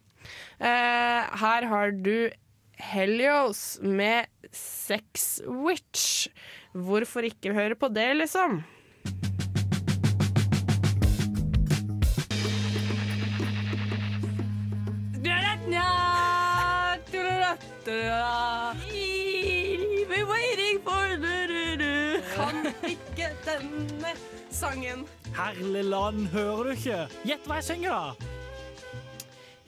[0.60, 2.32] Eh, her har du
[2.80, 4.25] Helios med
[4.55, 6.27] Sex Witch.
[6.73, 8.63] Hvorfor ikke høre på det, liksom?
[20.09, 22.21] We're waiting for du-du-du.
[22.34, 24.13] Kan ikke denne
[24.51, 25.05] sangen.
[25.36, 26.99] Herlig land, hører du ikke?
[27.25, 28.30] Gjett hva jeg synger, da!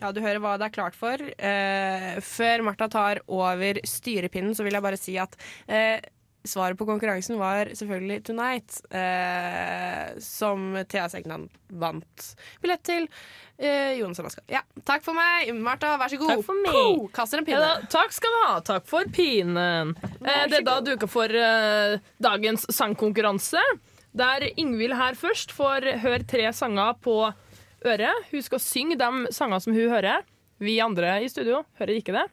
[0.02, 1.22] Ja, du hører hva det er klart for.
[1.22, 5.38] Eh, før Martha tar over styrepinnen, så vil jeg bare si at
[5.70, 6.02] eh,
[6.48, 12.32] svaret på konkurransen var selvfølgelig 'Tonight', eh, som Thea Segnan vant
[12.64, 13.06] billett til.
[13.62, 14.42] Eh, Jonas Alaska.
[14.50, 15.54] Ja, takk for meg.
[15.54, 16.34] Martha, vær så god.
[16.34, 16.74] Takk for meg.
[16.74, 17.62] Puh, kaster en pinne.
[17.62, 18.60] Ja, da, takk skal du ha.
[18.72, 19.94] Takk for pinen.
[20.02, 23.62] Eh, det er da duka for eh, dagens sangkonkurranse.
[24.18, 27.20] Der Ingvild her først får høre tre sanger på
[27.86, 28.28] øret.
[28.32, 30.26] Hun skal synge de sangene som hun hører.
[30.62, 32.28] Vi andre i studio hører ikke det.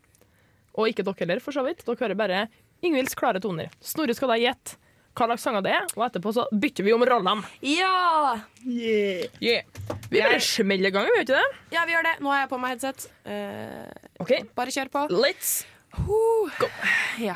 [0.78, 1.84] Og ikke dere heller, for så vidt.
[1.86, 2.42] Dere hører bare
[2.84, 3.72] Ingvilds klare toner.
[3.82, 4.78] Snorre skal da gjette
[5.18, 7.48] hva slags sanger det er, og etterpå så bytter vi om rollene.
[7.66, 8.36] Ja!
[8.62, 9.64] Yeah.
[10.12, 11.58] Vi bare smeller i gang, vi gjør ikke det?
[11.74, 12.12] Ja, vi gjør det.
[12.22, 13.08] Nå har jeg på meg headset.
[13.26, 13.88] Uh,
[14.22, 14.44] okay.
[14.54, 15.02] Bare kjør på.
[15.10, 15.64] Let's
[15.98, 16.70] go.
[17.18, 17.34] Ja.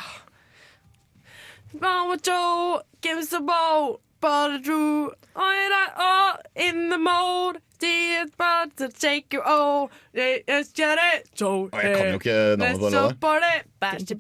[1.73, 5.19] Bow Joe, give us a bow, but.
[5.35, 7.61] I that all in the mode.
[7.81, 9.91] See it, but to take you all.
[10.15, 11.27] Let's get it.
[11.35, 13.15] So, Jeg kan jo ikke navnet på den go der.
[13.21, 13.55] party.
[13.81, 14.13] Bash.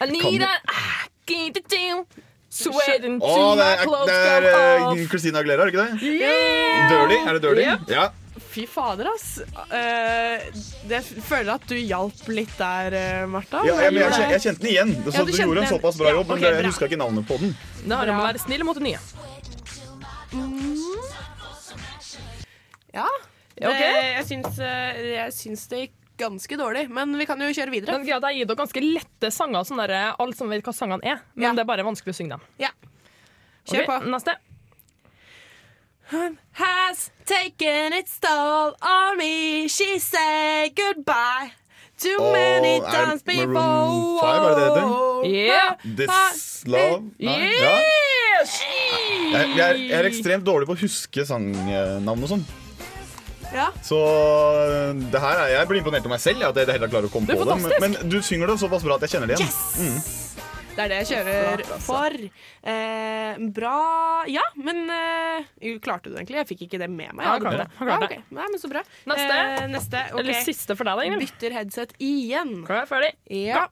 [0.00, 2.04] I need a ah, get it down.
[2.52, 4.46] Sweating Å, till det my er, clothes det er
[4.92, 5.06] eh.
[5.08, 6.10] Christina Aguilera, er det ikke det?
[6.20, 6.90] Yeah!
[6.90, 7.16] Dirty?
[7.16, 7.62] Er det Dirty?
[7.64, 7.94] Yep.
[7.94, 8.10] Ja.
[8.52, 9.38] Fy fader, ass.
[9.56, 9.72] Uh,
[10.84, 13.62] det jeg føler at du hjalp litt der, eh, Martha.
[13.64, 14.92] Ja, jeg, men jeg, jeg kjente den igjen.
[15.06, 17.00] Så, Ja, du du gjorde en såpass bra Ja, jobb, men ok, jeg huska ikke
[17.00, 17.56] navnet på den.
[17.88, 19.00] Da må være snill mot det nye.
[22.92, 23.08] Ja.
[23.52, 23.80] Det, Ok.
[23.80, 27.98] jeg, syns, eh, jeg syns det gikk ganske dårlig, men vi kan jo kjøre videre.
[27.98, 31.04] Men er at gir dere ganske lette sanger, sånn der, alle som vet hva sangene
[31.04, 31.22] er.
[31.34, 32.48] Men det er bare vanskelig å synge dem.
[32.62, 32.72] Ja.
[33.68, 33.98] Kjør okay, på.
[34.12, 34.36] Neste.
[36.60, 39.68] Has taken its toll on me.
[39.68, 41.52] She said goodbye
[41.96, 44.20] too oh, many times before.
[44.20, 44.88] Five, er det det heter?
[45.24, 45.76] Yeah.
[45.96, 47.10] This Love?
[47.18, 47.76] Nei, ja.
[48.42, 52.44] Jeg, jeg, er, jeg er ekstremt dårlig på å huske sangnavn og sånn.
[53.52, 53.68] Ja.
[53.84, 56.44] Så øh, det her er, jeg blir imponert over meg selv.
[56.48, 57.58] At jeg tatt klarer å komme Det på det.
[57.62, 59.52] Men, men du synger det såpass bra at jeg kjenner det igjen.
[59.52, 60.22] Yes!
[60.72, 62.14] Det er det jeg kjører for.
[62.72, 63.72] Eh, bra
[64.32, 66.38] Ja, men eh, klarte du det egentlig?
[66.40, 67.26] Jeg fikk ikke det med meg.
[67.26, 67.90] Ja, Jeg klarte det.
[67.90, 68.20] Ja, okay.
[68.32, 68.84] Nei, men så bra.
[69.12, 69.36] Neste.
[69.36, 70.04] Eh, neste.
[70.08, 70.22] okay.
[70.22, 71.20] Eller siste for deg, da.
[71.26, 72.54] Bytter headset igjen.
[72.68, 73.12] Klar, ferdig.
[73.28, 73.66] Ja.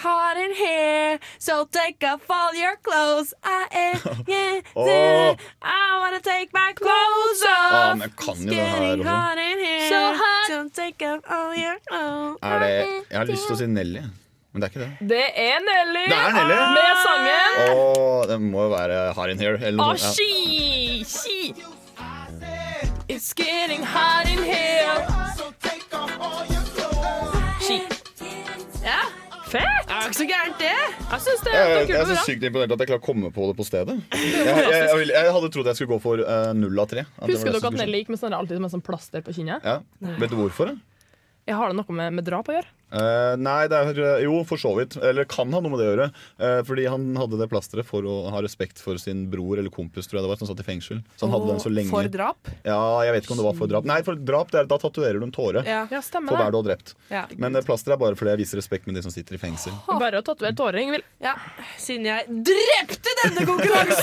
[0.00, 3.34] Hot in here, so take off all your clothes.
[3.44, 5.36] I am, yeah, oh.
[5.60, 7.72] I wanna take my clothes off.
[7.72, 9.10] Ah, men jeg kan jo det her Getting også.
[9.10, 10.46] hot in here, So hot.
[10.48, 12.38] so take off all your clothes.
[12.42, 14.00] Er det, jeg har lyst til å si Nelly,
[14.52, 15.08] men det er ikke det.
[15.12, 16.58] Det er Nelly, Det er Nelly.
[16.78, 19.58] med sangen Oh, det må jo være Hard In Here.
[19.60, 21.52] Eller noe Ah, she, she.
[23.08, 25.04] It's getting hot in here.
[27.60, 27.82] She.
[28.84, 29.00] Ja.
[29.50, 29.89] Fett!
[30.10, 30.70] Ikke så gærent, det.
[30.74, 31.52] Jeg synes det.
[31.54, 33.54] Jeg, det jeg, er kult så sykt imponert at jeg klarer å komme på det
[33.60, 33.94] på stedet.
[34.10, 37.04] Jeg, jeg, jeg, jeg hadde trodd jeg skulle gå for eh, null av tre.
[37.28, 39.62] Husker dere at Nelly gikk med sånn, alltid med sånn plaster på kinnet?
[39.62, 39.76] Ja.
[40.18, 40.72] Vet du hvorfor?
[41.46, 42.72] Jeg har det noe med, med drap å gjøre.
[42.90, 44.96] Eh, nei, det er eh, Jo, for så vidt.
[44.96, 46.08] Eller kan ha noe med det å gjøre.
[46.40, 50.08] Uh, fordi han hadde det plasteret for å ha respekt for sin bror eller kompis,
[50.10, 50.98] tror jeg det var, som satt i fengsel.
[51.14, 51.92] Så han hadde den så lenge.
[51.92, 52.50] For drap?
[52.66, 53.84] Ja, jeg vet ikke om det var for drap.
[53.88, 55.64] Nei, for drap, det er, da tatuerer du en tåre.
[55.68, 56.88] Ja, ja stemmer For hver du har drept.
[57.12, 57.24] Ja.
[57.40, 59.74] Men plasteret er bare fordi jeg viser respekt med de som sitter i fengsel.
[59.90, 61.06] Bare å tatovere tårer, Ingvild.
[61.22, 61.34] Ja,
[61.78, 62.20] siden jeg
[62.50, 64.00] drepte denne konkurransen!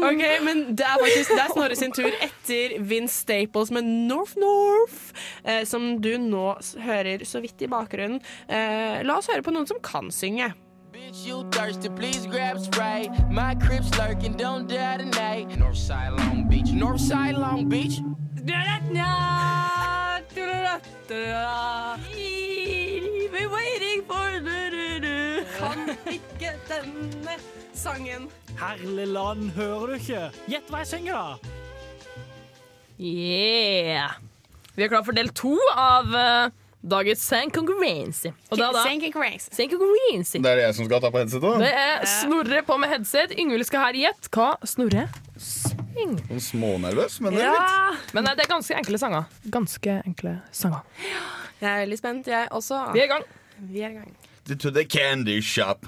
[0.00, 4.36] Ok, men Det er faktisk det er Snorre sin tur etter Vince Staples med North
[4.40, 5.12] North,
[5.44, 6.54] eh, som du nå
[6.86, 8.20] hører så vidt i bakgrunnen.
[8.48, 10.52] Eh, la oss høre på noen som kan synge.
[10.92, 13.08] Bitch, you thirsty, please grab spray.
[13.30, 15.48] My crib's lurking, don't die tonight.
[15.58, 18.00] Northside Long Beach, Northside Long Beach.
[23.32, 25.09] We're waiting for du-du-du.
[25.60, 27.34] Kan ikke denne
[27.76, 28.28] sangen.
[28.56, 30.22] Herlig land, hører du ikke?
[30.48, 31.56] Gjett hva jeg synger, da.
[33.00, 34.16] Yeah!
[34.76, 38.32] Vi er klar for del to av uh, dagens Sang Konkurranse.
[38.48, 39.52] Og da Konkurranse.
[39.52, 41.52] Det er det jeg som skal ta på headset da.
[41.60, 43.36] Det er Snorre på med headset.
[43.36, 46.24] Yngvild skal her gjette hva Snorre synger.
[46.30, 48.08] Sånn smånervøs, men det er litt.
[48.16, 49.28] Men nei, det er ganske enkle sanger.
[49.52, 51.04] Ganske enkle sanger.
[51.60, 52.80] Jeg er veldig spent, jeg også.
[52.96, 53.30] Vi er i gang.
[53.60, 54.19] Vi er i gang.
[54.58, 55.86] To the candy shop.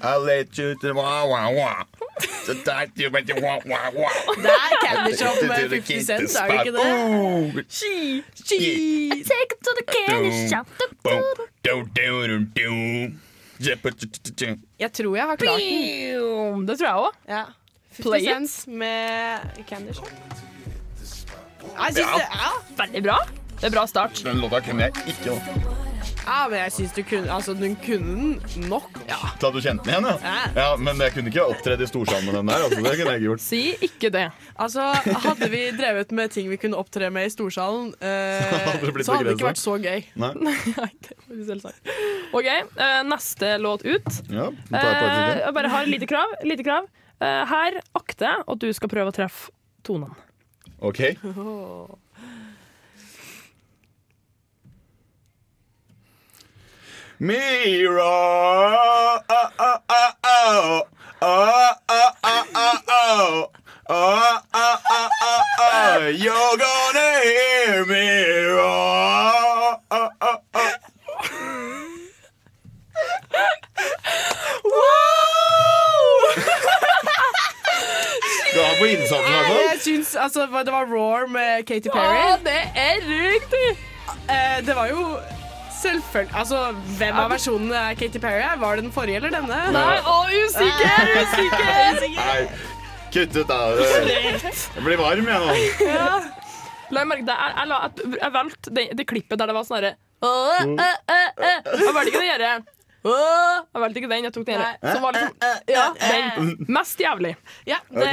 [0.00, 1.84] I'll let you to wah, wah, wah.
[2.44, 4.10] So that you bet you wah, wah, wah.
[4.36, 7.64] Det er Candy Shop med 50 kids Cent, er det ikke det?
[7.68, 10.66] She, She, I Take it to the candy shop.
[11.02, 11.22] Boom.
[11.64, 13.12] Do, do, do, do.
[13.60, 14.58] Jep-a-tut-tut-tut.
[14.78, 16.68] Jeg tror jeg har klart den.
[16.68, 17.10] Det tror jeg òg.
[17.28, 17.42] Ja.
[17.96, 18.20] 50 Play.
[18.24, 20.10] Cent med Candy Shop.
[21.78, 23.18] Jeg syns det er Veldig bra.
[23.60, 24.22] Det er bra start.
[24.24, 25.87] Den låta kunne jeg ikke nå.
[26.28, 28.98] Ja, men jeg syns du kunne Altså, du kunne den nok.
[29.08, 29.18] Ja.
[29.40, 30.34] Til at du kjente den igjen, ja.
[30.58, 30.66] ja.
[30.76, 32.64] Men jeg kunne ikke opptredd i storsalen med den der.
[32.66, 33.44] Altså, det kunne jeg ikke gjort.
[33.44, 34.26] Si ikke det.
[34.60, 34.86] Altså,
[35.24, 39.16] hadde vi drevet med ting vi kunne opptre med i storsalen, eh, Hadde det så
[39.16, 40.04] hadde det ikke vært så gøy.
[40.20, 40.32] Nei.
[40.78, 41.92] Nei, det var selvsagt.
[42.36, 44.22] OK, eh, neste låt ut.
[44.28, 46.34] Ja, Eh, jeg bare har et lite krav.
[46.46, 46.88] Lite krav.
[47.24, 49.50] Eh, her akter jeg at du skal prøve å treffe
[49.86, 50.14] tonene.
[50.84, 51.00] OK.
[57.20, 59.18] Mira oh,
[66.14, 69.80] You're gonna hear me roar.
[69.90, 70.70] Oh, oh, oh.
[78.54, 78.60] Du
[80.18, 82.16] altså, Det var Roar med Katy Perry.
[82.16, 83.78] Ja, det er riktig!
[84.28, 85.18] Eh, det var jo
[85.82, 86.62] selvfølgelig Altså,
[86.98, 88.42] hvem av versjonene er Katy Perry?
[88.44, 88.56] er?
[88.60, 89.58] Var det den forrige eller denne?
[89.74, 92.18] Nei, å, usikker, usikker!
[92.18, 92.40] Nei,
[93.14, 93.60] kutt ut da.
[93.78, 95.86] Jeg blir varm, jeg nå.
[95.88, 96.08] Ja.
[96.90, 97.36] La meg merke det.
[97.36, 97.78] Jeg, jeg, la,
[98.24, 100.78] jeg valgte det, det klippet der det var sånn herre «Åh, Mm.
[100.82, 101.58] eh, eh, eh».
[101.78, 102.48] Jeg valgte ikke det gjøre.
[103.06, 103.58] «Åh».
[103.74, 104.78] Jeg valgte ikke den, jeg tok den her.
[104.82, 105.34] som var liksom
[105.70, 106.48] Ja, den.
[106.74, 107.34] Mest jævlig.
[107.68, 108.08] Ja, det-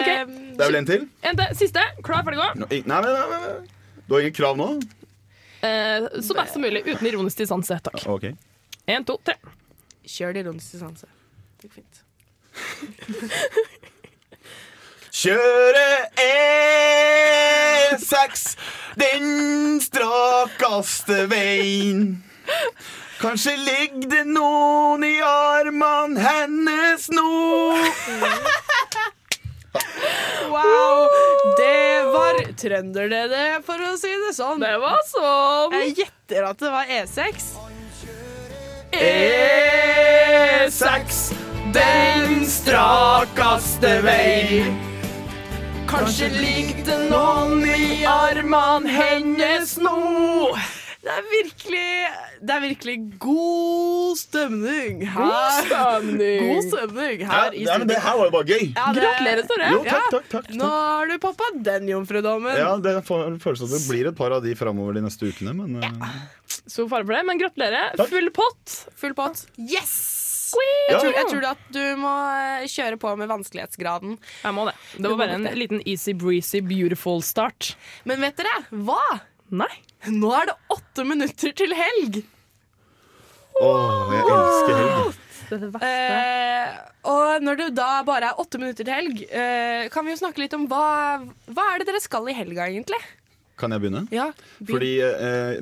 [0.00, 0.08] Ok.
[0.08, 1.04] Det er vel en til?
[1.22, 1.54] En til.
[1.60, 1.84] Siste.
[2.02, 2.48] Klar, ferdig, gå.
[2.64, 3.52] Nå, i- Nei, nei, nei, nei.
[4.08, 4.66] Du har ingen krav nå?
[5.64, 6.82] Eh, så best som mulig.
[6.86, 8.06] Uten ironisk distanse, takk.
[8.10, 8.24] OK.
[8.86, 9.34] En, to, tre.
[10.04, 11.06] Kjør det ironisk distanse.
[11.60, 11.96] Det går fint.
[15.14, 15.88] Kjøre
[17.94, 18.56] E6
[19.00, 22.24] den strakeste veien.
[23.22, 27.30] Kanskje ligger det noen i armene hennes nå.
[30.50, 31.08] Wow!
[32.56, 34.60] Det det, for å si det sånn.
[34.62, 35.72] Det var sånn.
[35.74, 37.44] Jeg gjetter at det var E E6.
[40.64, 41.32] E6,
[41.74, 44.64] den strakaste vei.
[45.90, 50.54] Kanskje likte noen i armene hennes nå.
[51.04, 51.88] Det er virkelig
[52.48, 55.18] Det er virkelig god stemning her.
[55.20, 56.46] God stemning.
[56.48, 58.64] God stemning her i Ja, men det her var jo bare gøy.
[58.72, 59.68] Ja, det- Gratulerer, Tore.
[59.74, 60.56] Jo, takk, takk, takk, takk.
[60.60, 62.56] Nå har du pappa den jomfrudommen.
[62.56, 65.76] Ja, det føles som det blir et par av de framover de neste ukene, men
[65.84, 65.92] ja.
[66.64, 67.92] Så fare for det, men gratulerer.
[68.00, 68.08] Takk.
[68.14, 68.76] Full pott.
[69.00, 69.44] Full pott.
[69.60, 69.94] Yes!
[70.54, 74.16] Jeg tror, jeg tror at du må eh, kjøre på med vanskelighetsgraden.
[74.44, 74.74] Jeg må det.
[74.94, 77.72] Det var bare en liten easy breezy beautiful start.
[78.06, 79.00] Men vet dere hva?
[79.54, 79.70] Nei.
[80.10, 82.22] Nå er det åtte minutter til helg.
[83.60, 85.18] Åh, jeg elsker helg.
[85.44, 85.90] Det er det verste.
[85.90, 86.78] Eh,
[87.12, 90.40] og når det da bare er åtte minutter til helg, eh, kan vi jo snakke
[90.42, 90.86] litt om hva,
[91.52, 92.98] hva er det dere skal i helga, egentlig?
[93.60, 94.00] Kan jeg begynne?
[94.10, 94.72] Ja, begynn.
[94.72, 95.60] Fordi eh,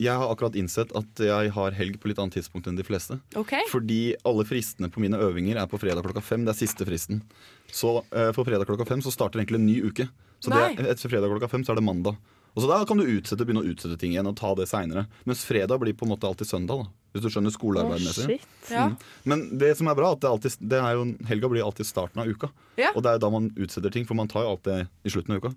[0.00, 3.18] jeg har akkurat innsett at jeg har helg på litt annet tidspunkt enn de fleste.
[3.36, 3.66] Okay.
[3.68, 6.46] Fordi alle fristene på mine øvinger er på fredag klokka fem.
[6.48, 7.20] Det er siste fristen.
[7.68, 10.08] Så eh, for fredag klokka fem så starter egentlig en ny uke.
[10.40, 12.16] Så det, er- etter fredag klokka fem så er det mandag.
[12.54, 15.06] Og så Da kan du utsette, begynne å utsette ting igjen og ta det seinere.
[15.28, 16.82] Mens fredag blir på en måte alltid søndag.
[16.84, 18.38] da Hvis du skjønner skolearbeidsmessig.
[18.40, 18.86] Oh, Ja.
[18.88, 18.96] Mm.
[19.24, 22.22] Men det som er bra, at det alltid, det er jo, helga blir alltid starten
[22.22, 22.50] av uka.
[22.76, 22.92] Ja.
[22.94, 25.10] Og det er jo da man utsetter ting, for man tar jo alt det i
[25.10, 25.54] slutten av uka.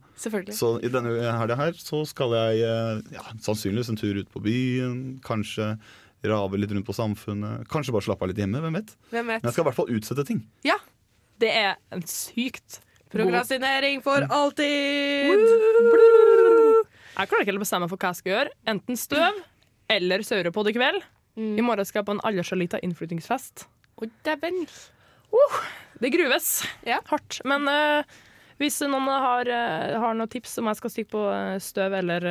[0.54, 4.42] Så i denne helga her så skal jeg eh, ja, sannsynligvis en tur ut på
[4.42, 5.20] byen.
[5.22, 5.78] Kanskje
[6.24, 7.68] rave litt rundt på Samfunnet.
[7.70, 8.62] Kanskje bare slappe av litt hjemme.
[8.64, 8.96] Hvem vet?
[9.12, 10.42] Hvem Men jeg skal i hvert fall utsette ting.
[10.66, 10.80] Ja.
[11.42, 12.80] Det er en sykt
[13.14, 15.38] Prokrastinering for alltid.
[17.14, 18.54] Jeg klarer ikke å bestemme for hva jeg skal gjøre.
[18.74, 19.42] Enten støv
[19.94, 21.04] eller sauropod i kveld.
[21.38, 21.56] Mm.
[21.60, 23.68] I morgen skal jeg på en aldri så lita innflyttingsfest.
[24.02, 24.64] Oh, dæven.
[26.02, 27.00] Det gruves Ja.
[27.10, 27.40] hardt.
[27.46, 28.04] Men uh,
[28.62, 32.28] hvis noen har, uh, har noen tips om jeg skal stikke på eh, støv eller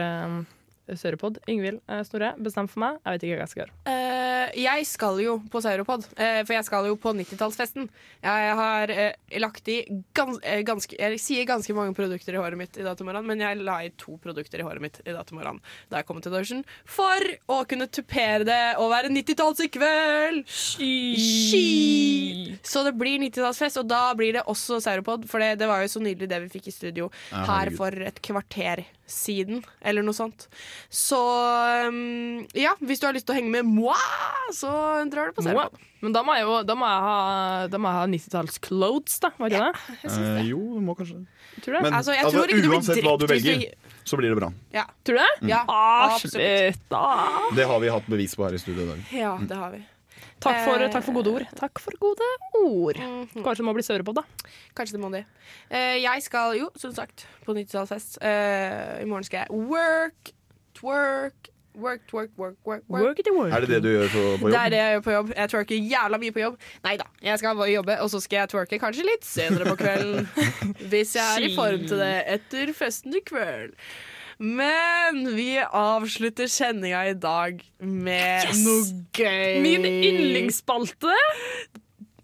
[0.98, 3.00] sauropod, Ingvild uh, Snorre, bestem for meg.
[3.02, 3.76] Jeg vet ikke hva jeg skal gjøre.
[3.92, 4.22] Eh,
[4.58, 7.88] jeg skal jo på Sauropod, eh, for jeg skal jo på 90-tallsfesten.
[8.22, 9.78] Jeg har eh, lagt i
[10.16, 13.28] gans eh, ganske Jeg sier ganske mange produkter i håret mitt i dag til morgenen,
[13.28, 16.08] men jeg la i to produkter i håret mitt i dag til morgenen da jeg
[16.08, 20.42] kom til Dorsen, for å kunne tupere det og være 90-talls i kveld!
[20.48, 21.66] Ski!
[22.66, 25.92] Så det blir 90-tallsfest, og da blir det også Sauropod, for det, det var jo
[25.92, 30.16] så nydelig det vi fikk i studio ah, her for et kvarter siden, eller noe
[30.16, 30.48] sånt.
[30.88, 31.20] Så
[31.88, 33.98] um, ja, hvis du har lyst til å henge med moi,
[34.56, 34.72] så
[35.12, 37.18] drar du på serien men da må jeg jo da må jeg ha,
[37.70, 39.30] da må jeg ha 90-talls-clothes, da.
[39.38, 39.98] Var ikke det?
[40.10, 41.20] Eh, jo, du må kanskje
[41.62, 41.82] Tror du det?
[41.84, 44.38] Men Altså, jeg altså, tror ikke du blir hva du velger, du så blir det
[44.40, 44.48] bra.
[44.74, 44.82] Ja.
[45.06, 45.50] Tror du det?
[45.52, 46.90] Ja, Ah, absolutt.
[47.54, 49.04] Det har vi hatt bevis på her i studio i dag.
[49.14, 49.84] Ja, det har vi.
[50.42, 51.46] Takk for, Eh, takk for gode ord.
[51.58, 52.28] Takk for gode
[52.58, 52.98] ord.
[53.36, 54.50] Kanskje det må bli sauropod, da.
[54.74, 55.24] Kanskje det må det.
[55.70, 58.18] Eh, jeg skal jo, som sagt, på 90-tallsfest.
[58.22, 60.34] Eh, I morgen skal jeg work,
[60.74, 63.52] twerk, Work, work, work, work, Work work.
[63.54, 65.30] Er det det du gjør på, på Det er det jeg gjør på jobb.
[65.38, 66.56] Jeg twerker jævla mye på jobb.
[66.84, 69.76] Nei da, jeg skal bare jobbe, og så skal jeg twerke kanskje litt senere på
[69.80, 70.28] kvelden.
[70.92, 73.72] Hvis jeg er i form til det etter festen i kveld.
[74.42, 78.62] Men vi avslutter sendinga i dag med Yes!
[78.66, 79.60] noe gøy.
[79.62, 81.14] Min yndlingsspalte.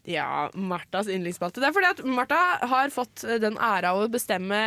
[0.09, 1.63] Ja, Martas yndlingsspalte.
[1.63, 2.41] Det er fordi at Martha
[2.73, 4.63] har fått eh, den æra å bestemme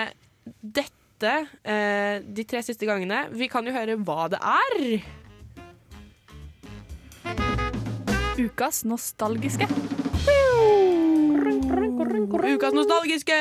[0.61, 1.33] dette
[1.67, 3.25] eh, de tre siste gangene.
[3.35, 5.01] Vi kan jo høre hva det er.
[8.41, 9.67] Ukas nostalgiske.
[12.27, 13.37] Ukas nostalgiske!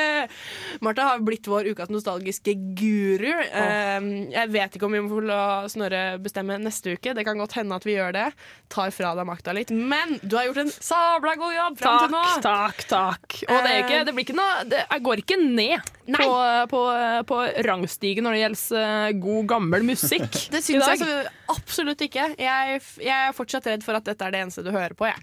[0.81, 3.31] Martha har blitt vår ukas nostalgiske guru.
[3.31, 7.15] Eh, jeg vet ikke om vi må la Snorre bestemme neste uke.
[7.17, 8.27] Det kan godt hende at vi gjør det.
[8.71, 9.71] Tar fra deg makta litt.
[9.71, 12.23] Men du har gjort en sabla god jobb fram til nå.
[12.45, 13.39] Takk, takk.
[13.47, 16.31] Og det, ikke, det blir ikke noe det, Jeg går ikke ned på,
[16.71, 16.81] på,
[17.29, 20.29] på rangstigen når det gjelder eh, god, gammel musikk.
[20.51, 22.31] Det syns jeg absolutt ikke.
[22.39, 25.07] Jeg, jeg er fortsatt redd for at dette er det eneste du hører på.
[25.09, 25.19] Jeg.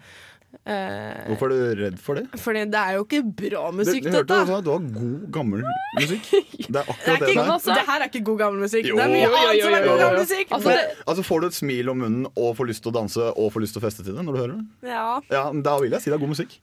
[0.69, 2.23] Eh, Hvorfor er du redd for det?
[2.41, 4.55] fordi det er jo ikke bra musikk, du hørte dette.
[4.59, 5.63] at du har god, gammel
[5.99, 6.29] musikk.
[6.31, 7.35] Det er Det, er akkurat det der.
[7.35, 7.75] det er.
[7.75, 8.87] det her er ikke god gammel musikk.
[8.89, 8.97] Jo.
[8.97, 10.53] Det er mye Jo, jo, annet jo, som er god gammel musikk.
[10.59, 13.53] Altså, altså Får du et smil om munnen og får lyst til å danse og
[13.53, 14.67] får lyst til å feste til det når du hører det?
[14.93, 15.07] ja.
[15.31, 16.59] Ja, Da vil jeg si det er god musikk.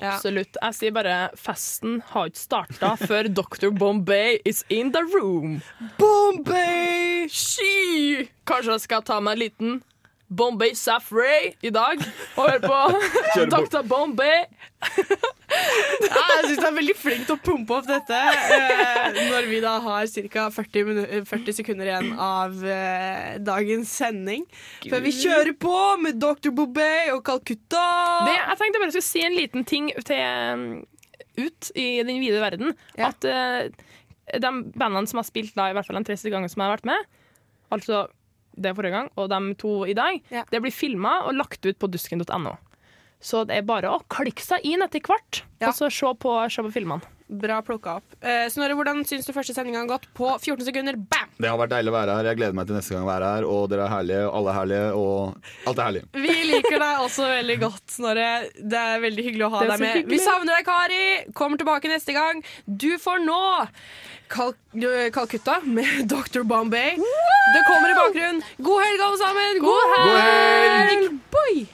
[0.00, 0.56] Absolutt.
[0.62, 3.68] Jeg sier bare festen har ikke starta før Dr.
[3.76, 5.58] Bombay is in the room.
[6.00, 7.26] Bombay!
[7.28, 8.28] Sky!
[8.48, 9.82] Kanskje jeg skal ta meg en liten
[10.32, 12.00] Bombay Safray i dag
[12.36, 13.82] og hører på Dr.
[13.88, 14.46] Bombay.
[14.82, 18.18] Ja, jeg syns du er veldig flink til å pumpe opp dette.
[18.56, 20.46] eh, når vi da har ca.
[20.54, 24.46] 40, 40 sekunder igjen av eh, dagens sending.
[24.88, 26.50] Før vi kjører på med Dr.
[26.56, 27.84] Bombay og Calcutta.
[28.26, 30.24] Det, jeg tenkte bare jeg skulle si en liten ting til,
[30.56, 30.66] um,
[31.42, 32.74] ut i den vide verden.
[32.96, 33.68] At eh,
[34.32, 36.76] de bandene som har spilt da, i hvert fall de tre gangen som jeg har
[36.78, 37.08] vært med,
[37.72, 38.06] altså
[38.56, 41.90] det forrige gang og de to i dag, det blir filma og lagt ut på
[41.90, 42.56] dusken.no.
[43.22, 46.62] Så det er bare å klikke seg inn etter hvert, og så se på, se
[46.66, 47.06] på filmene.
[47.32, 48.16] Bra plukka opp.
[48.20, 50.02] Eh, Snorre, hvordan syns du første sendinga har gått?
[50.12, 51.30] På 14 sekunder, bam!
[51.40, 52.26] Det har vært deilig å være her.
[52.28, 53.46] Jeg gleder meg til neste gang å være her.
[53.48, 56.02] Og dere er herlige, alle er herlige, og alt er herlig.
[56.26, 58.28] Vi liker deg også veldig godt, Snorre.
[58.60, 59.96] Det er veldig hyggelig å ha deg med.
[59.96, 60.12] hyggelig.
[60.12, 61.02] Vi savner deg, Kari.
[61.40, 62.44] Kommer tilbake neste gang.
[62.68, 63.40] Du får nå
[64.32, 64.52] Kal
[65.16, 66.42] Kalkutta med Dr.
[66.44, 66.98] Bombay.
[67.00, 68.42] Det kommer i bakgrunnen.
[68.60, 69.62] God helg, alle sammen!
[69.64, 71.22] God God helg!
[71.32, 71.64] Boy!